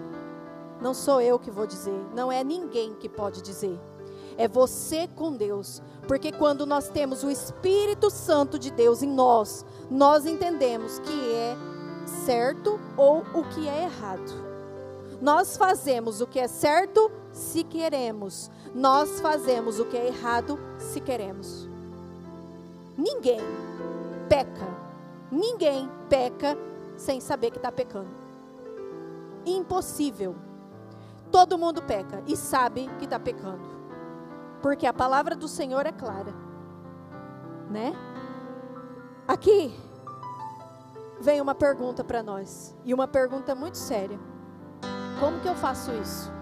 Não 0.87 0.95
sou 0.95 1.21
eu 1.21 1.37
que 1.37 1.51
vou 1.51 1.67
dizer, 1.67 2.01
não 2.15 2.31
é 2.31 2.45
ninguém 2.45 2.95
que 2.95 3.09
pode 3.09 3.43
dizer. 3.43 3.77
É 4.39 4.47
você 4.47 5.09
com 5.09 5.37
Deus, 5.37 5.83
porque 6.07 6.31
quando 6.31 6.65
nós 6.65 6.89
temos 6.89 7.25
o 7.25 7.29
Espírito 7.29 8.09
Santo 8.09 8.57
de 8.57 8.71
Deus 8.71 9.03
em 9.03 9.09
nós, 9.09 9.67
nós 9.91 10.25
entendemos 10.25 11.01
que 11.01 11.33
é 11.33 11.57
certo 12.25 12.79
ou 12.97 13.19
o 13.35 13.43
que 13.49 13.69
é 13.69 13.83
errado. 13.83 14.33
Nós 15.21 15.57
fazemos 15.57 16.21
o 16.21 16.27
que 16.29 16.39
é 16.39 16.47
certo 16.47 17.11
se 17.33 17.65
queremos, 17.65 18.49
nós 18.73 19.21
fazemos 19.21 19.81
o 19.81 19.87
que 19.87 19.97
é 19.97 20.07
errado 20.07 20.57
se 20.79 21.01
queremos. 21.01 21.69
Ninguém 22.97 23.41
peca, 24.29 24.69
ninguém 25.33 25.91
peca 26.09 26.57
sem 26.97 27.21
saber 27.21 27.51
que 27.51 27.59
está 27.59 27.73
pecando. 27.73 28.15
Impossível. 29.45 30.37
Todo 31.37 31.59
mundo 31.59 31.83
peca 31.83 32.23
e 32.27 32.35
sabe 32.35 32.89
que 32.99 33.05
está 33.05 33.21
pecando. 33.21 33.69
Porque 34.63 34.87
a 34.87 34.93
palavra 34.95 35.37
do 35.37 35.47
Senhor 35.47 35.85
é 35.85 35.93
clara. 35.93 36.33
Né? 37.71 37.93
Aqui 39.29 39.79
vem 41.21 41.39
uma 41.39 41.55
pergunta 41.55 42.03
para 42.03 42.23
nós. 42.23 42.75
E 42.87 42.95
uma 42.95 43.07
pergunta 43.07 43.55
muito 43.55 43.77
séria. 43.77 44.19
Como 45.21 45.39
que 45.41 45.47
eu 45.47 45.55
faço 45.55 45.93
isso? 45.93 46.33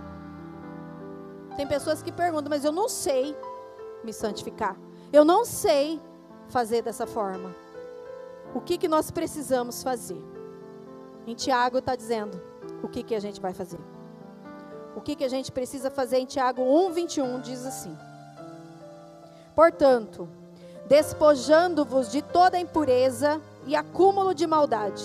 Tem 1.56 1.66
pessoas 1.66 2.00
que 2.00 2.12
perguntam, 2.12 2.48
mas 2.48 2.64
eu 2.64 2.70
não 2.70 2.88
sei 2.88 3.36
me 4.04 4.12
santificar. 4.12 4.76
Eu 5.12 5.24
não 5.24 5.44
sei 5.44 6.00
fazer 6.46 6.82
dessa 6.82 7.04
forma. 7.04 7.52
O 8.54 8.60
que, 8.60 8.78
que 8.78 8.86
nós 8.86 9.10
precisamos 9.10 9.82
fazer? 9.82 10.22
Em 11.26 11.34
Tiago 11.34 11.78
está 11.78 11.96
dizendo 11.96 12.40
o 12.80 12.86
que, 12.86 13.02
que 13.02 13.16
a 13.16 13.20
gente 13.20 13.40
vai 13.40 13.52
fazer. 13.52 13.80
O 14.96 15.00
que, 15.00 15.16
que 15.16 15.24
a 15.24 15.28
gente 15.28 15.50
precisa 15.50 15.90
fazer 15.90 16.18
em 16.18 16.26
Tiago 16.26 16.62
1, 16.62 16.92
21 16.92 17.40
diz 17.40 17.66
assim: 17.66 17.96
Portanto, 19.54 20.28
despojando-vos 20.86 22.10
de 22.10 22.22
toda 22.22 22.58
impureza 22.58 23.40
e 23.66 23.74
acúmulo 23.74 24.34
de 24.34 24.46
maldade, 24.46 25.04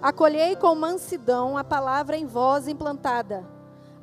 acolhei 0.00 0.56
com 0.56 0.74
mansidão 0.74 1.56
a 1.56 1.64
palavra 1.64 2.16
em 2.16 2.26
vós 2.26 2.68
implantada 2.68 3.54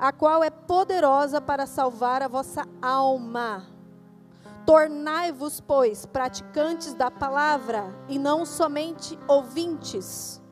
a 0.02 0.10
qual 0.10 0.42
é 0.42 0.50
poderosa 0.50 1.40
para 1.40 1.64
salvar 1.64 2.22
a 2.22 2.28
vossa 2.28 2.66
alma. 2.82 3.64
Tornai-vos, 4.66 5.60
pois, 5.60 6.04
praticantes 6.04 6.92
da 6.92 7.08
palavra 7.08 7.84
e 8.08 8.18
não 8.18 8.44
somente 8.44 9.16
ouvintes, 9.28 10.42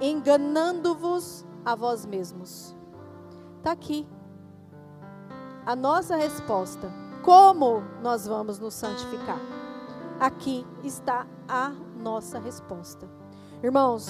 enganando-vos 0.00 1.46
a 1.64 1.76
vós 1.76 2.04
mesmos. 2.04 2.77
Está 3.58 3.72
aqui 3.72 4.06
a 5.66 5.74
nossa 5.74 6.16
resposta. 6.16 6.90
Como 7.22 7.82
nós 8.00 8.26
vamos 8.26 8.58
nos 8.58 8.72
santificar? 8.72 9.40
Aqui 10.18 10.64
está 10.82 11.26
a 11.48 11.70
nossa 11.96 12.38
resposta. 12.38 13.08
Irmãos, 13.62 14.08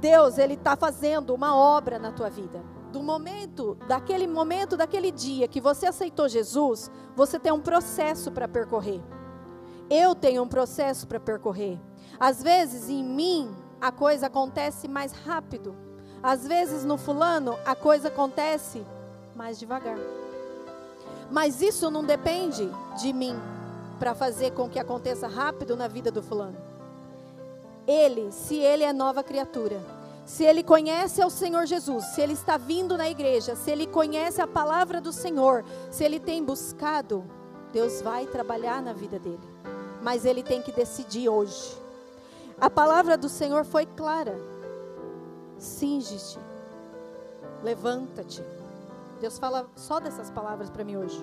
Deus, 0.00 0.38
Ele 0.38 0.54
está 0.54 0.74
fazendo 0.74 1.34
uma 1.34 1.54
obra 1.54 1.98
na 1.98 2.10
tua 2.10 2.30
vida. 2.30 2.64
Do 2.90 3.02
momento, 3.02 3.76
daquele 3.86 4.26
momento, 4.26 4.76
daquele 4.76 5.12
dia 5.12 5.46
que 5.46 5.60
você 5.60 5.86
aceitou 5.86 6.26
Jesus, 6.26 6.90
você 7.14 7.38
tem 7.38 7.52
um 7.52 7.60
processo 7.60 8.32
para 8.32 8.48
percorrer. 8.48 9.02
Eu 9.90 10.14
tenho 10.14 10.42
um 10.42 10.48
processo 10.48 11.06
para 11.06 11.20
percorrer. 11.20 11.78
Às 12.18 12.42
vezes, 12.42 12.88
em 12.88 13.04
mim, 13.04 13.54
a 13.78 13.92
coisa 13.92 14.26
acontece 14.26 14.88
mais 14.88 15.12
rápido. 15.12 15.89
Às 16.22 16.46
vezes, 16.46 16.84
no 16.84 16.98
fulano, 16.98 17.58
a 17.64 17.74
coisa 17.74 18.08
acontece 18.08 18.84
mais 19.34 19.58
devagar. 19.58 19.98
Mas 21.30 21.62
isso 21.62 21.90
não 21.90 22.04
depende 22.04 22.68
de 23.00 23.12
mim 23.12 23.36
para 23.98 24.14
fazer 24.14 24.52
com 24.52 24.68
que 24.68 24.78
aconteça 24.78 25.28
rápido 25.28 25.76
na 25.76 25.88
vida 25.88 26.10
do 26.10 26.22
fulano 26.22 26.70
ele, 27.90 28.30
se 28.30 28.56
ele 28.56 28.84
é 28.84 28.92
nova 28.92 29.22
criatura, 29.22 29.80
se 30.24 30.44
ele 30.44 30.62
conhece 30.62 31.20
ao 31.20 31.28
Senhor 31.28 31.66
Jesus, 31.66 32.04
se 32.04 32.20
ele 32.20 32.34
está 32.34 32.56
vindo 32.56 32.96
na 32.96 33.10
igreja, 33.10 33.56
se 33.56 33.70
ele 33.70 33.86
conhece 33.86 34.40
a 34.40 34.46
palavra 34.46 35.00
do 35.00 35.12
Senhor, 35.12 35.64
se 35.90 36.04
ele 36.04 36.20
tem 36.20 36.44
buscado, 36.44 37.24
Deus 37.72 38.00
vai 38.00 38.26
trabalhar 38.26 38.80
na 38.80 38.92
vida 38.92 39.18
dele. 39.18 39.40
Mas 40.02 40.24
ele 40.24 40.42
tem 40.42 40.62
que 40.62 40.72
decidir 40.72 41.28
hoje. 41.28 41.76
A 42.60 42.70
palavra 42.70 43.16
do 43.16 43.28
Senhor 43.28 43.64
foi 43.64 43.86
clara. 43.86 44.38
Singe-te. 45.60 46.38
Levanta-te. 47.62 48.42
Deus 49.20 49.38
fala 49.38 49.68
só 49.76 50.00
dessas 50.00 50.30
palavras 50.30 50.70
para 50.70 50.82
mim 50.82 50.96
hoje. 50.96 51.22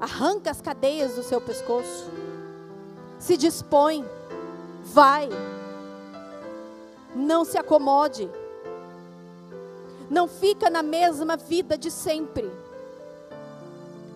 Arranca 0.00 0.50
as 0.50 0.60
cadeias 0.60 1.14
do 1.14 1.22
seu 1.22 1.40
pescoço. 1.40 2.10
Se 3.20 3.36
dispõe. 3.36 4.04
Vai. 4.82 5.28
Não 7.14 7.44
se 7.44 7.56
acomode. 7.56 8.28
Não 10.10 10.26
fica 10.26 10.68
na 10.68 10.82
mesma 10.82 11.36
vida 11.36 11.78
de 11.78 11.90
sempre. 11.90 12.50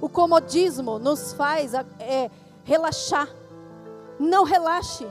O 0.01 0.09
comodismo 0.09 0.99
nos 0.99 1.33
faz 1.33 1.73
é, 1.73 2.31
relaxar. 2.65 3.29
Não 4.19 4.43
relaxe. 4.43 5.07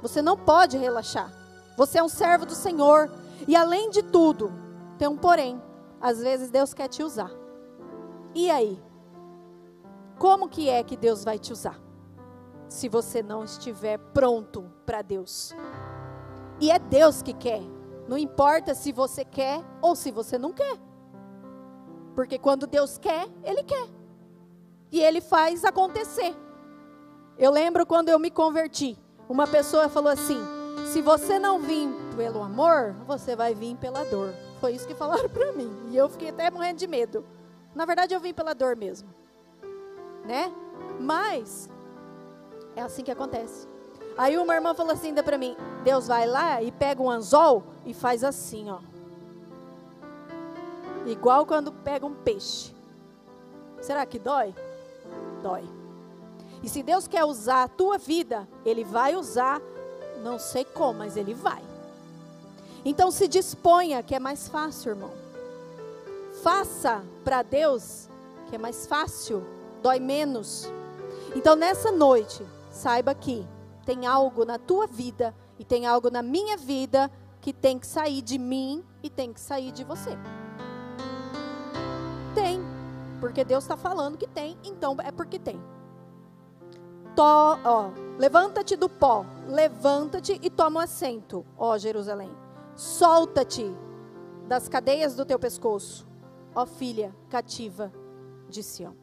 Você 0.00 0.22
não 0.22 0.38
pode 0.38 0.78
relaxar. 0.78 1.30
Você 1.76 1.98
é 1.98 2.02
um 2.02 2.08
servo 2.08 2.46
do 2.46 2.54
Senhor. 2.54 3.10
E 3.46 3.56
além 3.56 3.90
de 3.90 4.02
tudo, 4.02 4.52
tem 4.98 5.08
um 5.08 5.16
porém. 5.16 5.60
Às 6.00 6.20
vezes 6.20 6.50
Deus 6.50 6.74
quer 6.74 6.88
te 6.88 7.02
usar. 7.02 7.30
E 8.34 8.50
aí? 8.50 8.82
Como 10.18 10.48
que 10.48 10.68
é 10.68 10.82
que 10.82 10.96
Deus 10.96 11.24
vai 11.24 11.38
te 11.38 11.52
usar? 11.52 11.80
Se 12.68 12.88
você 12.88 13.22
não 13.22 13.44
estiver 13.44 13.98
pronto 13.98 14.64
para 14.86 15.02
Deus. 15.02 15.54
E 16.60 16.70
é 16.70 16.78
Deus 16.78 17.22
que 17.22 17.32
quer. 17.32 17.62
Não 18.08 18.16
importa 18.16 18.74
se 18.74 18.92
você 18.92 19.24
quer 19.24 19.62
ou 19.80 19.94
se 19.94 20.10
você 20.10 20.38
não 20.38 20.52
quer. 20.52 20.76
Porque 22.14 22.38
quando 22.38 22.66
Deus 22.66 22.98
quer, 22.98 23.28
Ele 23.42 23.62
quer. 23.62 23.88
E 24.90 25.00
Ele 25.00 25.20
faz 25.20 25.64
acontecer. 25.64 26.34
Eu 27.38 27.50
lembro 27.50 27.86
quando 27.86 28.08
eu 28.08 28.18
me 28.18 28.30
converti. 28.30 28.98
Uma 29.28 29.46
pessoa 29.46 29.88
falou 29.88 30.12
assim: 30.12 30.40
se 30.92 31.00
você 31.00 31.38
não 31.38 31.58
vir 31.58 31.88
pelo 32.16 32.42
amor, 32.42 32.94
você 33.06 33.34
vai 33.34 33.54
vir 33.54 33.76
pela 33.76 34.04
dor. 34.04 34.34
Foi 34.60 34.72
isso 34.72 34.86
que 34.86 34.94
falaram 34.94 35.28
para 35.28 35.52
mim. 35.52 35.70
E 35.90 35.96
eu 35.96 36.08
fiquei 36.08 36.28
até 36.28 36.50
morrendo 36.50 36.78
de 36.78 36.86
medo. 36.86 37.24
Na 37.74 37.84
verdade, 37.84 38.14
eu 38.14 38.20
vim 38.20 38.34
pela 38.34 38.54
dor 38.54 38.76
mesmo. 38.76 39.08
Né? 40.24 40.52
Mas, 41.00 41.68
é 42.76 42.82
assim 42.82 43.02
que 43.02 43.10
acontece. 43.10 43.66
Aí 44.16 44.36
uma 44.36 44.54
irmã 44.54 44.74
falou 44.74 44.92
assim 44.92 45.08
ainda 45.08 45.22
para 45.22 45.38
mim: 45.38 45.56
Deus 45.82 46.06
vai 46.06 46.26
lá 46.26 46.62
e 46.62 46.70
pega 46.70 47.02
um 47.02 47.10
anzol 47.10 47.64
e 47.84 47.94
faz 47.94 48.22
assim, 48.22 48.70
ó. 48.70 48.78
Igual 51.06 51.46
quando 51.46 51.72
pega 51.72 52.06
um 52.06 52.14
peixe. 52.14 52.74
Será 53.80 54.06
que 54.06 54.18
dói? 54.18 54.54
Dói. 55.42 55.64
E 56.62 56.68
se 56.68 56.82
Deus 56.82 57.08
quer 57.08 57.24
usar 57.24 57.64
a 57.64 57.68
tua 57.68 57.98
vida, 57.98 58.48
Ele 58.64 58.84
vai 58.84 59.16
usar, 59.16 59.60
não 60.22 60.38
sei 60.38 60.64
como, 60.64 61.00
mas 61.00 61.16
Ele 61.16 61.34
vai. 61.34 61.62
Então 62.84 63.10
se 63.10 63.28
disponha, 63.28 64.02
que 64.02 64.14
é 64.14 64.18
mais 64.18 64.48
fácil, 64.48 64.90
irmão. 64.90 65.10
Faça 66.42 67.04
para 67.22 67.42
Deus, 67.42 68.08
que 68.48 68.56
é 68.56 68.58
mais 68.58 68.86
fácil, 68.86 69.44
dói 69.82 70.00
menos. 70.00 70.68
Então 71.34 71.54
nessa 71.54 71.92
noite, 71.92 72.44
saiba 72.70 73.14
que 73.14 73.46
tem 73.84 74.06
algo 74.06 74.44
na 74.44 74.58
tua 74.58 74.86
vida 74.86 75.34
e 75.58 75.64
tem 75.64 75.86
algo 75.86 76.10
na 76.10 76.22
minha 76.22 76.56
vida 76.56 77.10
que 77.40 77.52
tem 77.52 77.78
que 77.78 77.86
sair 77.86 78.22
de 78.22 78.38
mim 78.38 78.84
e 79.02 79.10
tem 79.10 79.32
que 79.32 79.40
sair 79.40 79.72
de 79.72 79.84
você. 79.84 80.16
Tem, 82.34 82.60
porque 83.20 83.44
Deus 83.44 83.64
está 83.64 83.76
falando 83.76 84.16
que 84.16 84.26
tem, 84.26 84.56
então 84.64 84.96
é 85.02 85.10
porque 85.10 85.38
tem. 85.38 85.60
Levanta-te 88.18 88.76
do 88.76 88.88
pó, 88.88 89.24
levanta-te 89.46 90.38
e 90.42 90.50
toma 90.50 90.80
um 90.80 90.82
assento, 90.82 91.44
ó 91.56 91.76
Jerusalém. 91.78 92.30
Solta-te 92.74 93.74
das 94.46 94.68
cadeias 94.68 95.14
do 95.14 95.24
teu 95.24 95.38
pescoço, 95.38 96.06
ó 96.54 96.66
filha 96.66 97.14
cativa 97.28 97.92
de 98.48 98.62
Sião. 98.62 98.96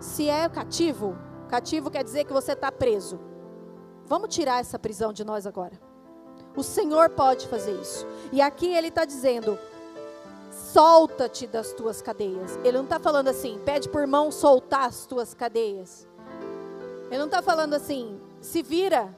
Se 0.00 0.28
é 0.28 0.48
cativo, 0.48 1.16
cativo 1.48 1.90
quer 1.90 2.04
dizer 2.04 2.24
que 2.24 2.32
você 2.32 2.52
está 2.52 2.70
preso. 2.70 3.18
Vamos 4.06 4.34
tirar 4.34 4.60
essa 4.60 4.78
prisão 4.78 5.12
de 5.12 5.24
nós 5.24 5.46
agora. 5.46 5.80
O 6.56 6.62
Senhor 6.62 7.10
pode 7.10 7.48
fazer 7.48 7.72
isso. 7.80 8.06
E 8.32 8.40
aqui 8.40 8.66
ele 8.66 8.88
está 8.88 9.04
dizendo: 9.04 9.58
solta-te 10.50 11.46
das 11.46 11.72
tuas 11.72 12.00
cadeias. 12.00 12.58
Ele 12.62 12.76
não 12.76 12.84
está 12.84 12.98
falando 12.98 13.28
assim, 13.28 13.58
pede 13.64 13.88
por 13.88 14.06
mão 14.06 14.30
soltar 14.30 14.86
as 14.88 15.06
tuas 15.06 15.34
cadeias. 15.34 16.06
Ele 17.14 17.20
não 17.20 17.26
está 17.26 17.40
falando 17.40 17.74
assim, 17.74 18.20
se 18.40 18.60
vira 18.60 19.08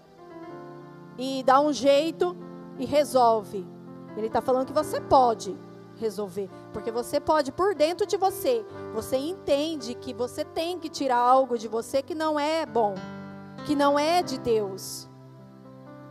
e 1.17 1.43
dá 1.43 1.59
um 1.59 1.73
jeito 1.73 2.37
e 2.79 2.85
resolve. 2.85 3.67
Ele 4.15 4.27
está 4.27 4.43
falando 4.43 4.67
que 4.67 4.73
você 4.75 5.01
pode 5.01 5.57
resolver, 5.97 6.51
porque 6.75 6.91
você 6.91 7.19
pode 7.19 7.51
por 7.53 7.75
dentro 7.75 8.07
de 8.07 8.19
você. 8.19 8.67
Você 8.93 9.17
entende 9.17 9.95
que 9.95 10.13
você 10.13 10.45
tem 10.45 10.79
que 10.79 10.91
tirar 10.91 11.17
algo 11.17 11.57
de 11.57 11.69
você 11.69 12.03
que 12.03 12.15
não 12.15 12.39
é 12.39 12.67
bom, 12.67 12.93
que 13.65 13.75
não 13.75 13.99
é 13.99 14.23
de 14.23 14.39
Deus. 14.39 15.09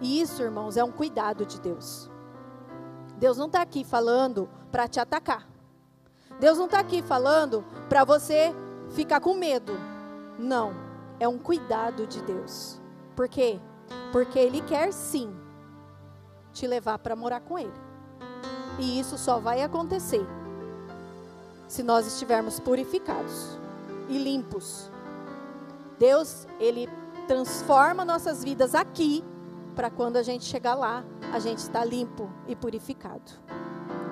E 0.02 0.20
isso, 0.20 0.42
irmãos, 0.42 0.78
é 0.78 0.84
um 0.84 0.92
cuidado 0.92 1.46
de 1.46 1.62
Deus. 1.62 2.10
Deus 3.16 3.38
não 3.38 3.46
está 3.46 3.62
aqui 3.62 3.84
falando 3.84 4.50
para 4.72 4.88
te 4.88 5.00
atacar. 5.00 5.48
Deus 6.40 6.58
não 6.58 6.66
está 6.66 6.80
aqui 6.80 7.04
falando 7.04 7.64
para 7.88 8.04
você 8.04 8.56
ficar 8.90 9.20
com 9.20 9.36
medo. 9.36 9.74
Não. 10.40 10.85
É 11.20 11.28
um 11.28 11.38
cuidado 11.38 12.06
de 12.06 12.22
Deus. 12.22 12.80
Por 13.16 13.28
quê? 13.28 13.60
Porque 14.12 14.38
Ele 14.38 14.62
quer 14.62 14.92
sim 14.92 15.34
te 16.52 16.68
levar 16.68 17.00
para 17.00 17.16
morar 17.16 17.42
com 17.42 17.58
Ele. 17.58 17.74
E 18.80 19.00
isso 19.00 19.18
só 19.18 19.40
vai 19.40 19.62
acontecer 19.62 20.26
se 21.68 21.82
nós 21.82 22.06
estivermos 22.06 22.60
purificados 22.60 23.58
e 24.10 24.18
limpos. 24.18 24.90
Deus, 25.98 26.48
Ele 26.60 26.90
transforma 27.28 28.06
nossas 28.06 28.44
vidas 28.44 28.76
aqui, 28.76 29.24
para 29.76 29.90
quando 29.90 30.18
a 30.18 30.24
gente 30.24 30.46
chegar 30.46 30.76
lá, 30.76 31.04
a 31.34 31.40
gente 31.40 31.58
está 31.60 31.84
limpo 31.84 32.30
e 32.48 32.56
purificado. 32.56 33.32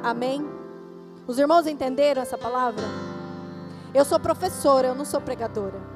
Amém? 0.02 0.46
Os 1.26 1.40
irmãos 1.40 1.68
entenderam 1.68 2.22
essa 2.22 2.38
palavra? 2.38 2.84
Eu 3.94 4.04
sou 4.04 4.20
professora, 4.20 4.88
eu 4.88 4.96
não 4.96 5.06
sou 5.06 5.22
pregadora. 5.22 5.93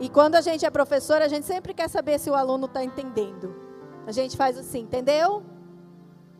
E 0.00 0.08
quando 0.08 0.36
a 0.36 0.40
gente 0.40 0.64
é 0.64 0.70
professora, 0.70 1.24
a 1.24 1.28
gente 1.28 1.46
sempre 1.46 1.74
quer 1.74 1.88
saber 1.88 2.18
se 2.18 2.30
o 2.30 2.34
aluno 2.34 2.66
está 2.66 2.84
entendendo. 2.84 3.54
A 4.06 4.12
gente 4.12 4.36
faz 4.36 4.56
assim, 4.56 4.80
entendeu? 4.80 5.42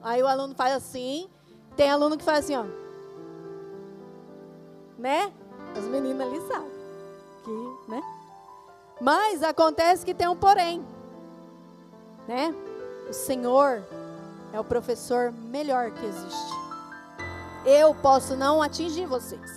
Aí 0.03 0.23
o 0.23 0.27
aluno 0.27 0.55
faz 0.55 0.75
assim. 0.75 1.29
Tem 1.77 1.91
aluno 1.91 2.17
que 2.17 2.25
faz 2.25 2.45
assim, 2.45 2.57
ó. 2.57 2.65
Né? 4.97 5.33
As 5.77 5.85
meninas 5.85 6.27
ali 6.27 6.41
sabem. 6.47 6.71
Que, 7.45 7.91
né? 7.91 8.03
Mas 9.01 9.43
acontece 9.43 10.05
que 10.05 10.15
tem 10.15 10.29
um 10.29 10.37
porém. 10.37 10.85
Né? 12.27 12.55
O 13.09 13.13
Senhor 13.13 13.83
é 14.53 14.61
o 14.61 14.65
professor 14.65 15.33
melhor 15.33 15.91
que 15.91 16.05
existe. 16.05 16.55
Eu 17.65 17.95
posso 17.95 18.37
não 18.37 18.63
atingir 18.63 19.07
vocês, 19.07 19.51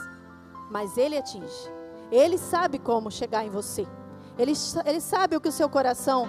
mas 0.69 0.97
Ele 0.97 1.17
atinge. 1.17 1.80
Ele 2.11 2.37
sabe 2.37 2.77
como 2.77 3.09
chegar 3.09 3.45
em 3.45 3.49
você. 3.49 3.87
Ele, 4.37 4.53
ele 4.85 4.99
sabe 4.99 5.35
o 5.35 5.41
que 5.41 5.47
o 5.47 5.51
seu 5.51 5.69
coração 5.69 6.27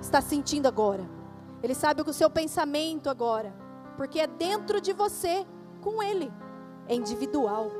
está 0.00 0.20
sentindo 0.20 0.66
agora. 0.66 1.08
Ele 1.62 1.74
sabe 1.74 2.02
o 2.02 2.12
seu 2.12 2.28
pensamento 2.28 3.08
agora. 3.08 3.54
Porque 3.96 4.20
é 4.20 4.26
dentro 4.26 4.80
de 4.80 4.92
você, 4.92 5.46
com 5.80 6.02
Ele. 6.02 6.30
É 6.86 6.94
individual. 6.94 7.70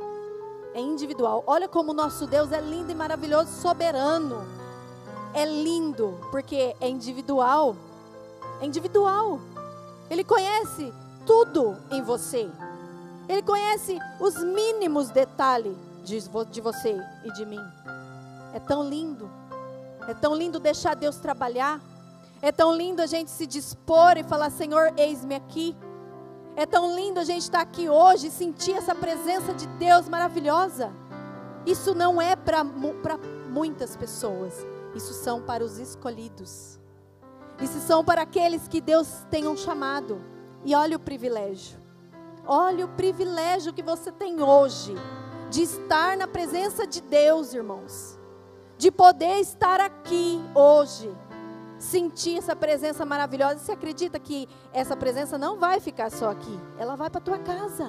É 0.72 0.80
individual. 0.80 1.44
Olha 1.46 1.68
como 1.68 1.90
o 1.90 1.94
nosso 1.94 2.26
Deus 2.26 2.50
é 2.50 2.60
lindo 2.60 2.90
e 2.90 2.94
maravilhoso, 2.94 3.50
soberano. 3.60 4.42
É 5.34 5.44
lindo, 5.44 6.18
porque 6.30 6.74
é 6.80 6.88
individual. 6.88 7.76
É 8.60 8.64
individual. 8.64 9.38
Ele 10.08 10.24
conhece 10.24 10.92
tudo 11.26 11.76
em 11.90 12.00
você. 12.02 12.48
Ele 13.28 13.42
conhece 13.42 13.98
os 14.20 14.42
mínimos 14.42 15.10
detalhes 15.10 15.76
de, 16.04 16.60
você 16.60 17.02
e 17.24 17.32
de 17.32 17.46
mim. 17.46 17.60
É 18.52 18.60
tão 18.60 18.88
lindo. 18.88 19.30
É 20.06 20.14
tão 20.14 20.34
lindo 20.34 20.60
deixar 20.60 20.94
Deus 20.94 21.16
trabalhar. 21.16 21.80
É 22.42 22.52
tão 22.52 22.76
lindo 22.76 23.00
a 23.00 23.06
gente 23.06 23.30
se 23.30 23.46
dispor 23.46 24.16
e 24.18 24.22
falar: 24.22 24.50
Senhor, 24.50 24.92
eis-me 24.96 25.34
aqui. 25.34 25.74
É 26.54 26.66
tão 26.66 26.94
lindo 26.94 27.18
a 27.18 27.24
gente 27.24 27.42
estar 27.42 27.62
aqui 27.62 27.88
hoje 27.88 28.28
e 28.28 28.30
sentir 28.30 28.72
essa 28.72 28.94
presença 28.94 29.52
de 29.54 29.66
Deus 29.66 30.08
maravilhosa. 30.08 30.92
Isso 31.66 31.94
não 31.94 32.20
é 32.20 32.36
para 32.36 32.62
muitas 33.48 33.96
pessoas, 33.96 34.64
isso 34.94 35.14
são 35.14 35.40
para 35.40 35.64
os 35.64 35.78
escolhidos. 35.78 36.78
Se 37.58 37.80
são 37.80 38.04
para 38.04 38.22
aqueles 38.22 38.68
que 38.68 38.80
Deus 38.80 39.24
tenham 39.30 39.56
chamado. 39.56 40.20
E 40.64 40.74
olha 40.74 40.96
o 40.96 41.00
privilégio. 41.00 41.78
Olha 42.46 42.84
o 42.84 42.88
privilégio 42.88 43.72
que 43.72 43.82
você 43.82 44.12
tem 44.12 44.42
hoje 44.42 44.94
de 45.54 45.62
estar 45.62 46.16
na 46.16 46.26
presença 46.26 46.84
de 46.84 47.00
Deus, 47.00 47.54
irmãos. 47.54 48.18
De 48.76 48.90
poder 48.90 49.38
estar 49.38 49.80
aqui 49.80 50.42
hoje. 50.52 51.08
Sentir 51.78 52.38
essa 52.38 52.56
presença 52.56 53.06
maravilhosa. 53.06 53.58
Você 53.58 53.70
acredita 53.70 54.18
que 54.18 54.48
essa 54.72 54.96
presença 54.96 55.38
não 55.38 55.56
vai 55.56 55.78
ficar 55.78 56.10
só 56.10 56.28
aqui? 56.32 56.58
Ela 56.76 56.96
vai 56.96 57.08
para 57.08 57.20
tua 57.20 57.38
casa. 57.38 57.88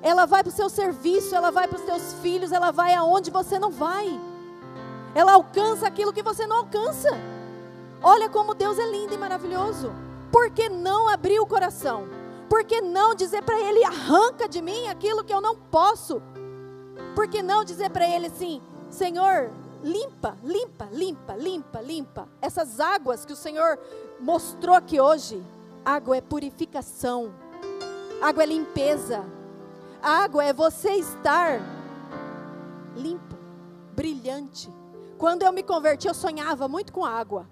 Ela 0.00 0.26
vai 0.26 0.44
para 0.44 0.50
o 0.50 0.54
seu 0.54 0.70
serviço, 0.70 1.34
ela 1.34 1.50
vai 1.50 1.66
para 1.66 1.78
os 1.78 1.84
teus 1.84 2.14
filhos, 2.22 2.52
ela 2.52 2.70
vai 2.70 2.94
aonde 2.94 3.32
você 3.32 3.58
não 3.58 3.72
vai. 3.72 4.06
Ela 5.12 5.32
alcança 5.32 5.88
aquilo 5.88 6.12
que 6.12 6.22
você 6.22 6.46
não 6.46 6.58
alcança. 6.58 7.10
Olha 8.00 8.28
como 8.28 8.54
Deus 8.54 8.78
é 8.78 8.86
lindo 8.86 9.12
e 9.12 9.18
maravilhoso. 9.18 9.92
Por 10.30 10.50
que 10.50 10.68
não 10.68 11.08
abrir 11.08 11.40
o 11.40 11.46
coração? 11.46 12.06
Por 12.48 12.62
que 12.62 12.80
não 12.80 13.12
dizer 13.12 13.42
para 13.42 13.58
Ele: 13.58 13.82
arranca 13.82 14.48
de 14.48 14.62
mim 14.62 14.86
aquilo 14.86 15.24
que 15.24 15.34
eu 15.34 15.40
não 15.40 15.56
posso? 15.56 16.22
Por 17.14 17.28
que 17.28 17.42
não 17.42 17.64
dizer 17.64 17.90
para 17.90 18.08
Ele 18.08 18.26
assim: 18.26 18.60
Senhor, 18.90 19.50
limpa, 19.82 20.36
limpa, 20.42 20.88
limpa, 20.90 21.34
limpa, 21.34 21.80
limpa. 21.80 22.28
Essas 22.40 22.80
águas 22.80 23.24
que 23.24 23.32
o 23.32 23.36
Senhor 23.36 23.78
mostrou 24.20 24.74
aqui 24.74 25.00
hoje. 25.00 25.42
Água 25.84 26.16
é 26.16 26.20
purificação, 26.22 27.30
água 28.22 28.42
é 28.42 28.46
limpeza, 28.46 29.22
água 30.02 30.42
é 30.42 30.50
você 30.50 30.92
estar 30.92 31.60
limpo, 32.96 33.36
brilhante. 33.94 34.72
Quando 35.18 35.42
eu 35.42 35.52
me 35.52 35.62
converti, 35.62 36.08
eu 36.08 36.14
sonhava 36.14 36.66
muito 36.68 36.90
com 36.90 37.04
água. 37.04 37.46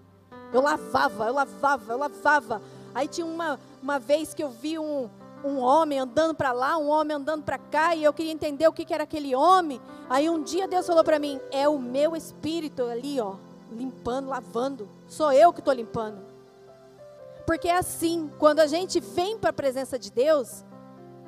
Eu 0.50 0.62
lavava, 0.62 1.26
eu 1.26 1.35
lavava, 1.35 1.92
eu 1.92 1.98
lavava. 1.98 2.62
Aí 2.94 3.07
tinha 3.07 3.26
uma, 3.26 3.61
uma 3.83 3.98
vez 3.98 4.33
que 4.35 4.42
eu 4.42 4.50
vi 4.50 4.78
um, 4.78 5.11
um 5.44 5.59
homem 5.59 5.98
andando 5.98 6.35
para 6.35 6.52
lá, 6.52 6.76
um 6.76 6.88
homem 6.88 7.16
andando 7.16 7.42
para 7.42 7.59
cá, 7.59 7.94
e 7.94 8.05
eu 8.05 8.12
queria 8.12 8.33
entender 8.33 8.66
o 8.68 8.72
que, 8.72 8.85
que 8.85 8.94
era 8.94 9.05
aquele 9.05 9.35
homem. 9.35 9.81
Aí 10.09 10.28
um 10.28 10.42
dia 10.42 10.68
Deus 10.68 10.87
falou 10.87 11.05
para 11.05 11.18
mim: 11.18 11.40
é 11.50 11.68
o 11.68 11.78
meu 11.78 12.14
espírito 12.16 12.85
ali, 12.85 13.20
ó, 13.20 13.35
limpando, 13.70 14.28
lavando. 14.28 14.88
Sou 15.09 15.33
eu 15.33 15.52
que 15.52 15.61
estou 15.61 15.74
limpando. 15.74 16.18
Porque 17.46 17.68
é 17.68 17.76
assim, 17.76 18.31
quando 18.38 18.61
a 18.61 18.66
gente 18.66 19.00
vem 19.00 19.37
para 19.37 19.50
a 19.50 19.52
presença 19.52 19.98
de 19.98 20.11
Deus, 20.11 20.64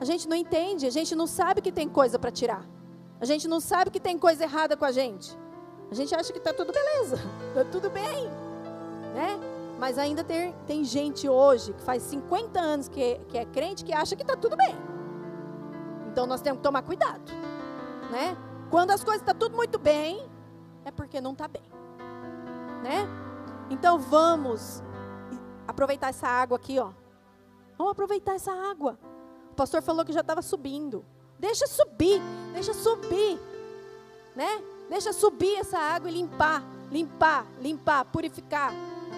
a 0.01 0.05
gente 0.05 0.29
não 0.29 0.37
entende, 0.37 0.87
a 0.87 0.91
gente 0.91 1.15
não 1.15 1.27
sabe 1.27 1.61
que 1.61 1.73
tem 1.73 1.89
coisa 1.89 2.19
para 2.19 2.31
tirar. 2.31 2.65
A 3.21 3.25
gente 3.25 3.49
não 3.49 3.61
sabe 3.61 3.91
que 3.91 4.01
tem 4.01 4.19
coisa 4.19 4.45
errada 4.45 4.77
com 4.77 4.85
a 4.85 4.93
gente. 4.93 5.37
A 5.91 5.95
gente 5.95 6.15
acha 6.15 6.33
que 6.33 6.39
está 6.39 6.53
tudo 6.53 6.73
beleza, 6.73 7.17
está 7.49 7.65
tudo 7.71 7.91
bem, 7.91 8.29
né? 9.15 9.54
Mas 9.85 9.99
ainda 9.99 10.25
tem, 10.25 10.55
tem 10.67 10.83
gente 10.83 11.29
hoje 11.29 11.75
que 11.75 11.83
faz 11.83 12.03
50 12.05 12.59
anos 12.59 12.89
que, 12.89 13.17
que 13.29 13.37
é 13.37 13.45
crente 13.45 13.85
que 13.85 13.93
acha 13.93 14.17
que 14.17 14.23
está 14.23 14.35
tudo 14.35 14.57
bem. 14.57 14.75
Então 16.11 16.27
nós 16.27 16.41
temos 16.41 16.61
que 16.61 16.63
tomar 16.63 16.81
cuidado, 16.81 17.31
né? 18.11 18.35
Quando 18.71 18.93
as 18.93 19.05
coisas 19.05 19.21
estão 19.21 19.35
tá 19.35 19.39
tudo 19.39 19.55
muito 19.55 19.79
bem, 19.79 20.27
é 20.87 20.91
porque 20.91 21.21
não 21.21 21.33
está 21.33 21.47
bem, 21.47 21.71
né? 22.83 23.07
Então 23.69 23.99
vamos 23.99 24.83
aproveitar 25.69 26.09
essa 26.09 26.29
água 26.29 26.57
aqui, 26.57 26.79
ó. 26.79 26.91
Vamos 27.77 27.91
aproveitar 27.91 28.37
essa 28.37 28.53
água. 28.53 28.99
O 29.53 29.55
pastor 29.55 29.83
falou 29.83 30.03
que 30.03 30.15
já 30.15 30.21
estava 30.21 30.41
subindo. 30.41 31.05
Deixa 31.39 31.67
subir, 31.67 32.23
deixa 32.55 32.73
subir, 32.73 33.39
né? 34.35 34.65
Deixa 34.89 35.13
subir 35.13 35.57
essa 35.57 35.79
água 35.79 36.09
e 36.09 36.15
limpar, 36.15 36.65
limpar, 36.91 37.45
limpar, 37.61 38.07
purificar. 38.07 38.73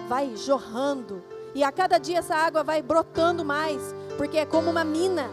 Vai 0.07 0.35
jorrando. 0.35 1.23
E 1.53 1.63
a 1.63 1.71
cada 1.71 1.97
dia 1.97 2.19
essa 2.19 2.35
água 2.35 2.63
vai 2.63 2.81
brotando 2.81 3.43
mais, 3.43 3.81
porque 4.17 4.37
é 4.37 4.45
como 4.45 4.69
uma 4.69 4.83
mina. 4.83 5.29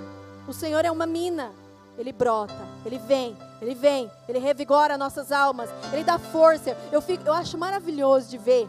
O 0.48 0.52
Senhor 0.52 0.84
é 0.84 0.90
uma 0.90 1.06
mina. 1.06 1.52
Ele 1.96 2.12
brota, 2.12 2.66
ele 2.84 2.98
vem, 2.98 3.36
ele 3.60 3.74
vem, 3.74 4.10
ele 4.28 4.38
revigora 4.38 4.98
nossas 4.98 5.30
almas, 5.30 5.70
ele 5.92 6.02
dá 6.02 6.18
força. 6.18 6.76
Eu, 6.90 7.00
fico, 7.00 7.24
eu 7.24 7.32
acho 7.32 7.56
maravilhoso 7.56 8.28
de 8.28 8.36
ver. 8.36 8.68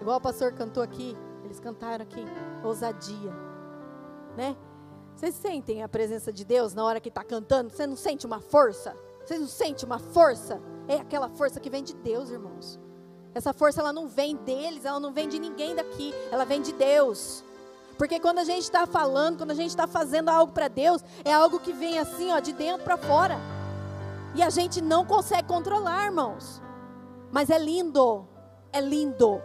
Igual 0.00 0.18
o 0.18 0.20
pastor 0.20 0.52
cantou 0.52 0.82
aqui, 0.82 1.16
eles 1.44 1.58
cantaram 1.58 2.04
aqui, 2.04 2.24
ousadia, 2.62 3.32
né? 4.36 4.56
Vocês 5.16 5.34
sentem 5.34 5.82
a 5.82 5.88
presença 5.88 6.32
de 6.32 6.44
Deus 6.44 6.74
na 6.74 6.84
hora 6.84 7.00
que 7.00 7.08
está 7.08 7.24
cantando? 7.24 7.70
Você 7.70 7.86
não 7.86 7.96
sente 7.96 8.26
uma 8.26 8.40
força? 8.40 8.96
Vocês 9.24 9.40
não 9.40 9.48
sentem 9.48 9.86
uma 9.86 9.98
força? 9.98 10.60
É 10.86 10.96
aquela 10.96 11.28
força 11.28 11.58
que 11.58 11.70
vem 11.70 11.82
de 11.82 11.94
Deus, 11.94 12.30
irmãos. 12.30 12.78
Essa 13.34 13.52
força 13.52 13.80
ela 13.80 13.92
não 13.92 14.06
vem 14.06 14.36
deles, 14.36 14.84
ela 14.84 15.00
não 15.00 15.12
vem 15.12 15.28
de 15.28 15.38
ninguém 15.38 15.74
daqui, 15.74 16.14
ela 16.30 16.44
vem 16.44 16.62
de 16.62 16.72
Deus. 16.72 17.42
Porque 17.98 18.20
quando 18.20 18.38
a 18.38 18.44
gente 18.44 18.62
está 18.62 18.86
falando, 18.86 19.38
quando 19.38 19.50
a 19.50 19.54
gente 19.54 19.70
está 19.70 19.86
fazendo 19.86 20.28
algo 20.28 20.52
para 20.52 20.68
Deus, 20.68 21.02
é 21.24 21.32
algo 21.32 21.58
que 21.58 21.72
vem 21.72 21.98
assim, 21.98 22.32
ó, 22.32 22.38
de 22.38 22.52
dentro 22.52 22.84
para 22.84 22.96
fora. 22.96 23.38
E 24.34 24.42
a 24.42 24.50
gente 24.50 24.80
não 24.80 25.04
consegue 25.04 25.48
controlar, 25.48 26.06
irmãos. 26.06 26.60
Mas 27.30 27.50
é 27.50 27.58
lindo, 27.58 28.26
é 28.72 28.80
lindo, 28.80 29.40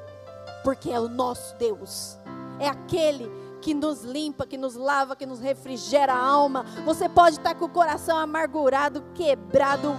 porque 0.63 0.91
é 0.91 0.99
o 0.99 1.08
nosso 1.08 1.56
Deus. 1.58 2.17
É 2.60 2.67
aquele 2.67 3.30
que 3.62 3.73
nos 3.73 4.04
limpa, 4.04 4.47
que 4.47 4.58
nos 4.58 4.75
lava, 4.75 5.15
que 5.15 5.25
nos 5.25 5.39
refrigera 5.39 6.13
a 6.13 6.23
alma. 6.23 6.63
Você 6.86 7.08
pode 7.08 7.38
estar 7.38 7.56
com 7.56 7.65
o 7.65 7.69
coração 7.69 8.17
amargurado, 8.17 9.04
quebrado. 9.13 9.95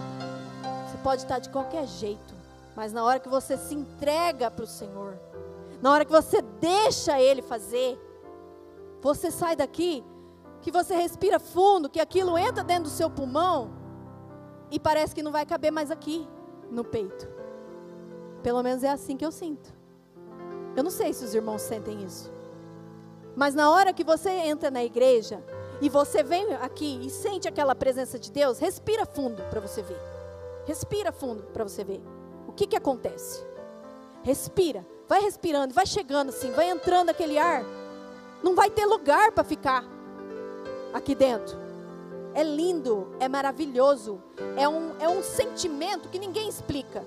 Você 0.88 0.98
pode 1.02 1.22
estar 1.22 1.38
de 1.38 1.48
qualquer 1.50 1.86
jeito. 1.86 2.39
Mas 2.76 2.92
na 2.92 3.04
hora 3.04 3.20
que 3.20 3.28
você 3.28 3.56
se 3.56 3.74
entrega 3.74 4.50
para 4.50 4.64
o 4.64 4.68
Senhor, 4.68 5.18
na 5.82 5.92
hora 5.92 6.04
que 6.04 6.12
você 6.12 6.42
deixa 6.42 7.20
Ele 7.20 7.42
fazer, 7.42 7.98
você 9.00 9.30
sai 9.30 9.56
daqui, 9.56 10.04
que 10.60 10.70
você 10.70 10.94
respira 10.94 11.38
fundo, 11.38 11.88
que 11.88 12.00
aquilo 12.00 12.36
entra 12.36 12.62
dentro 12.62 12.84
do 12.84 12.90
seu 12.90 13.10
pulmão 13.10 13.70
e 14.70 14.78
parece 14.78 15.14
que 15.14 15.22
não 15.22 15.32
vai 15.32 15.46
caber 15.46 15.72
mais 15.72 15.90
aqui 15.90 16.28
no 16.70 16.84
peito. 16.84 17.28
Pelo 18.42 18.62
menos 18.62 18.84
é 18.84 18.90
assim 18.90 19.16
que 19.16 19.24
eu 19.24 19.32
sinto. 19.32 19.72
Eu 20.76 20.84
não 20.84 20.90
sei 20.90 21.12
se 21.12 21.24
os 21.24 21.34
irmãos 21.34 21.62
sentem 21.62 22.02
isso. 22.02 22.32
Mas 23.34 23.54
na 23.54 23.70
hora 23.70 23.92
que 23.92 24.04
você 24.04 24.30
entra 24.30 24.70
na 24.70 24.84
igreja 24.84 25.42
e 25.80 25.88
você 25.88 26.22
vem 26.22 26.54
aqui 26.54 27.00
e 27.02 27.10
sente 27.10 27.48
aquela 27.48 27.74
presença 27.74 28.18
de 28.18 28.30
Deus, 28.30 28.58
respira 28.58 29.06
fundo 29.06 29.42
para 29.44 29.60
você 29.60 29.82
ver. 29.82 29.98
Respira 30.66 31.10
fundo 31.10 31.42
para 31.44 31.64
você 31.64 31.82
ver. 31.82 32.02
O 32.46 32.52
que 32.52 32.66
que 32.66 32.76
acontece? 32.76 33.44
Respira, 34.22 34.86
vai 35.08 35.20
respirando, 35.20 35.72
vai 35.72 35.86
chegando 35.86 36.28
assim, 36.28 36.50
vai 36.52 36.70
entrando 36.70 37.10
aquele 37.10 37.38
ar. 37.38 37.64
Não 38.42 38.54
vai 38.54 38.70
ter 38.70 38.86
lugar 38.86 39.32
para 39.32 39.44
ficar 39.44 39.84
aqui 40.92 41.14
dentro. 41.14 41.58
É 42.34 42.42
lindo, 42.42 43.08
é 43.18 43.28
maravilhoso, 43.28 44.22
é 44.56 44.68
um, 44.68 44.96
é 45.00 45.08
um 45.08 45.22
sentimento 45.22 46.08
que 46.08 46.18
ninguém 46.18 46.48
explica. 46.48 47.04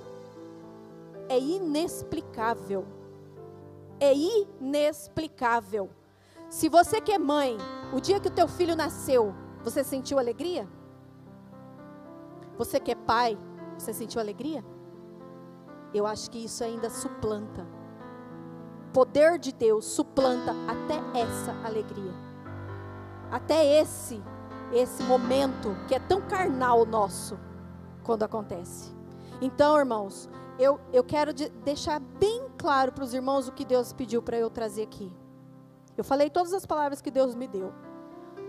É 1.29 1.39
inexplicável. 1.39 2.85
É 3.99 4.13
inexplicável. 4.13 5.89
Se 6.49 6.67
você 6.67 6.99
que 6.99 7.11
é 7.11 7.17
mãe, 7.17 7.57
o 7.93 7.99
dia 7.99 8.19
que 8.19 8.27
o 8.27 8.31
teu 8.31 8.47
filho 8.47 8.75
nasceu, 8.75 9.33
você 9.63 9.83
sentiu 9.83 10.19
alegria? 10.19 10.67
Você 12.57 12.79
que 12.79 12.91
é 12.91 12.95
pai, 12.95 13.37
você 13.77 13.93
sentiu 13.93 14.19
alegria? 14.19 14.63
Eu 15.93 16.07
acho 16.07 16.29
que 16.29 16.43
isso 16.43 16.63
ainda 16.63 16.89
suplanta. 16.89 17.65
Poder 18.91 19.39
de 19.39 19.51
Deus 19.51 19.85
suplanta 19.85 20.53
até 20.67 21.19
essa 21.19 21.51
alegria. 21.65 22.13
Até 23.31 23.81
esse 23.81 24.21
esse 24.73 25.03
momento 25.03 25.75
que 25.87 25.93
é 25.93 25.99
tão 25.99 26.21
carnal 26.21 26.85
nosso 26.85 27.37
quando 28.03 28.23
acontece. 28.23 28.91
Então, 29.39 29.77
irmãos, 29.77 30.29
eu, 30.57 30.79
eu 30.91 31.03
quero 31.03 31.33
de, 31.33 31.49
deixar 31.49 31.99
bem 31.99 32.47
claro 32.57 32.91
para 32.91 33.03
os 33.03 33.13
irmãos 33.13 33.47
o 33.47 33.51
que 33.51 33.65
Deus 33.65 33.93
pediu 33.93 34.21
para 34.21 34.37
eu 34.37 34.49
trazer 34.49 34.83
aqui. 34.83 35.11
Eu 35.95 36.03
falei 36.03 36.29
todas 36.29 36.53
as 36.53 36.65
palavras 36.65 37.01
que 37.01 37.11
Deus 37.11 37.35
me 37.35 37.47
deu. 37.47 37.71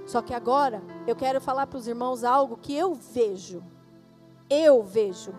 Só 0.07 0.23
que 0.23 0.35
agora 0.35 0.83
eu 1.07 1.15
quero 1.15 1.41
falar 1.41 1.67
para 1.67 1.79
os 1.79 1.87
irmãos 1.87 2.25
algo 2.25 2.57
que 2.57 2.75
eu 2.75 2.95
vejo. 2.95 3.63
Eu 4.49 4.83
vejo. 4.83 5.33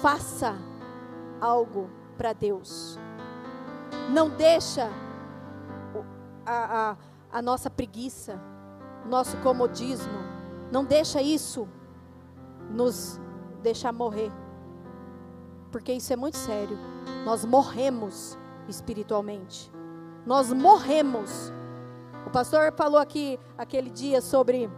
Faça 0.00 0.56
algo 1.40 1.90
para 2.16 2.32
Deus. 2.32 2.98
Não 4.10 4.28
deixa 4.28 4.88
a, 6.44 6.90
a, 6.90 6.96
a 7.38 7.42
nossa 7.42 7.70
preguiça, 7.70 8.40
nosso 9.06 9.36
comodismo, 9.38 10.18
não 10.70 10.84
deixa 10.84 11.22
isso 11.22 11.68
nos 12.70 13.20
deixar 13.62 13.92
morrer. 13.92 14.30
Porque 15.70 15.92
isso 15.92 16.12
é 16.12 16.16
muito 16.16 16.36
sério. 16.36 16.76
Nós 17.24 17.44
morremos 17.44 18.36
espiritualmente 18.68 19.70
nós 20.24 20.52
morremos. 20.52 21.52
O 22.26 22.30
pastor 22.30 22.72
falou 22.72 23.00
aqui 23.00 23.38
aquele 23.56 23.90
dia 23.90 24.20
sobre 24.20 24.70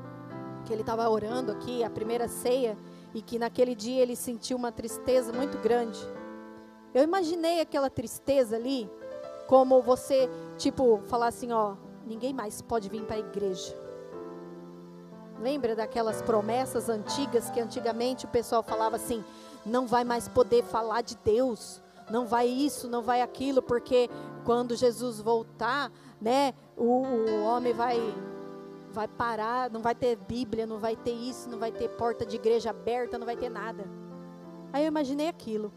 que 0.64 0.72
ele 0.72 0.82
estava 0.82 1.08
orando 1.08 1.50
aqui, 1.50 1.82
a 1.82 1.90
primeira 1.90 2.28
ceia, 2.28 2.76
e 3.12 3.20
que 3.20 3.38
naquele 3.38 3.74
dia 3.74 4.00
ele 4.00 4.16
sentiu 4.16 4.56
uma 4.56 4.70
tristeza 4.70 5.32
muito 5.32 5.58
grande. 5.58 5.98
Eu 6.94 7.02
imaginei 7.02 7.60
aquela 7.60 7.88
tristeza 7.88 8.56
ali, 8.56 8.90
como 9.46 9.80
você, 9.80 10.28
tipo, 10.58 11.00
falar 11.06 11.28
assim, 11.28 11.52
ó, 11.52 11.74
ninguém 12.06 12.34
mais 12.34 12.60
pode 12.60 12.88
vir 12.88 13.02
para 13.04 13.16
a 13.16 13.20
igreja. 13.20 13.74
Lembra 15.40 15.74
daquelas 15.74 16.22
promessas 16.22 16.88
antigas 16.88 17.50
que 17.50 17.60
antigamente 17.60 18.26
o 18.26 18.28
pessoal 18.28 18.62
falava 18.62 18.96
assim: 18.96 19.24
não 19.64 19.86
vai 19.86 20.04
mais 20.04 20.28
poder 20.28 20.62
falar 20.62 21.00
de 21.00 21.16
Deus, 21.16 21.82
não 22.10 22.26
vai 22.26 22.46
isso, 22.46 22.88
não 22.88 23.02
vai 23.02 23.22
aquilo, 23.22 23.62
porque 23.62 24.08
quando 24.44 24.76
Jesus 24.76 25.20
voltar, 25.20 25.90
né, 26.20 26.54
o, 26.76 26.84
o 26.84 27.44
homem 27.44 27.72
vai 27.72 27.98
vai 28.92 29.08
parar, 29.08 29.70
não 29.70 29.80
vai 29.80 29.94
ter 29.94 30.16
Bíblia, 30.16 30.66
não 30.66 30.78
vai 30.78 30.94
ter 30.94 31.12
isso, 31.12 31.48
não 31.48 31.58
vai 31.58 31.72
ter 31.72 31.88
porta 31.88 32.26
de 32.26 32.36
igreja 32.36 32.70
aberta, 32.70 33.18
não 33.18 33.24
vai 33.24 33.36
ter 33.36 33.48
nada. 33.48 33.86
Aí 34.70 34.84
eu 34.84 34.88
imaginei 34.88 35.28
aquilo. 35.28 35.72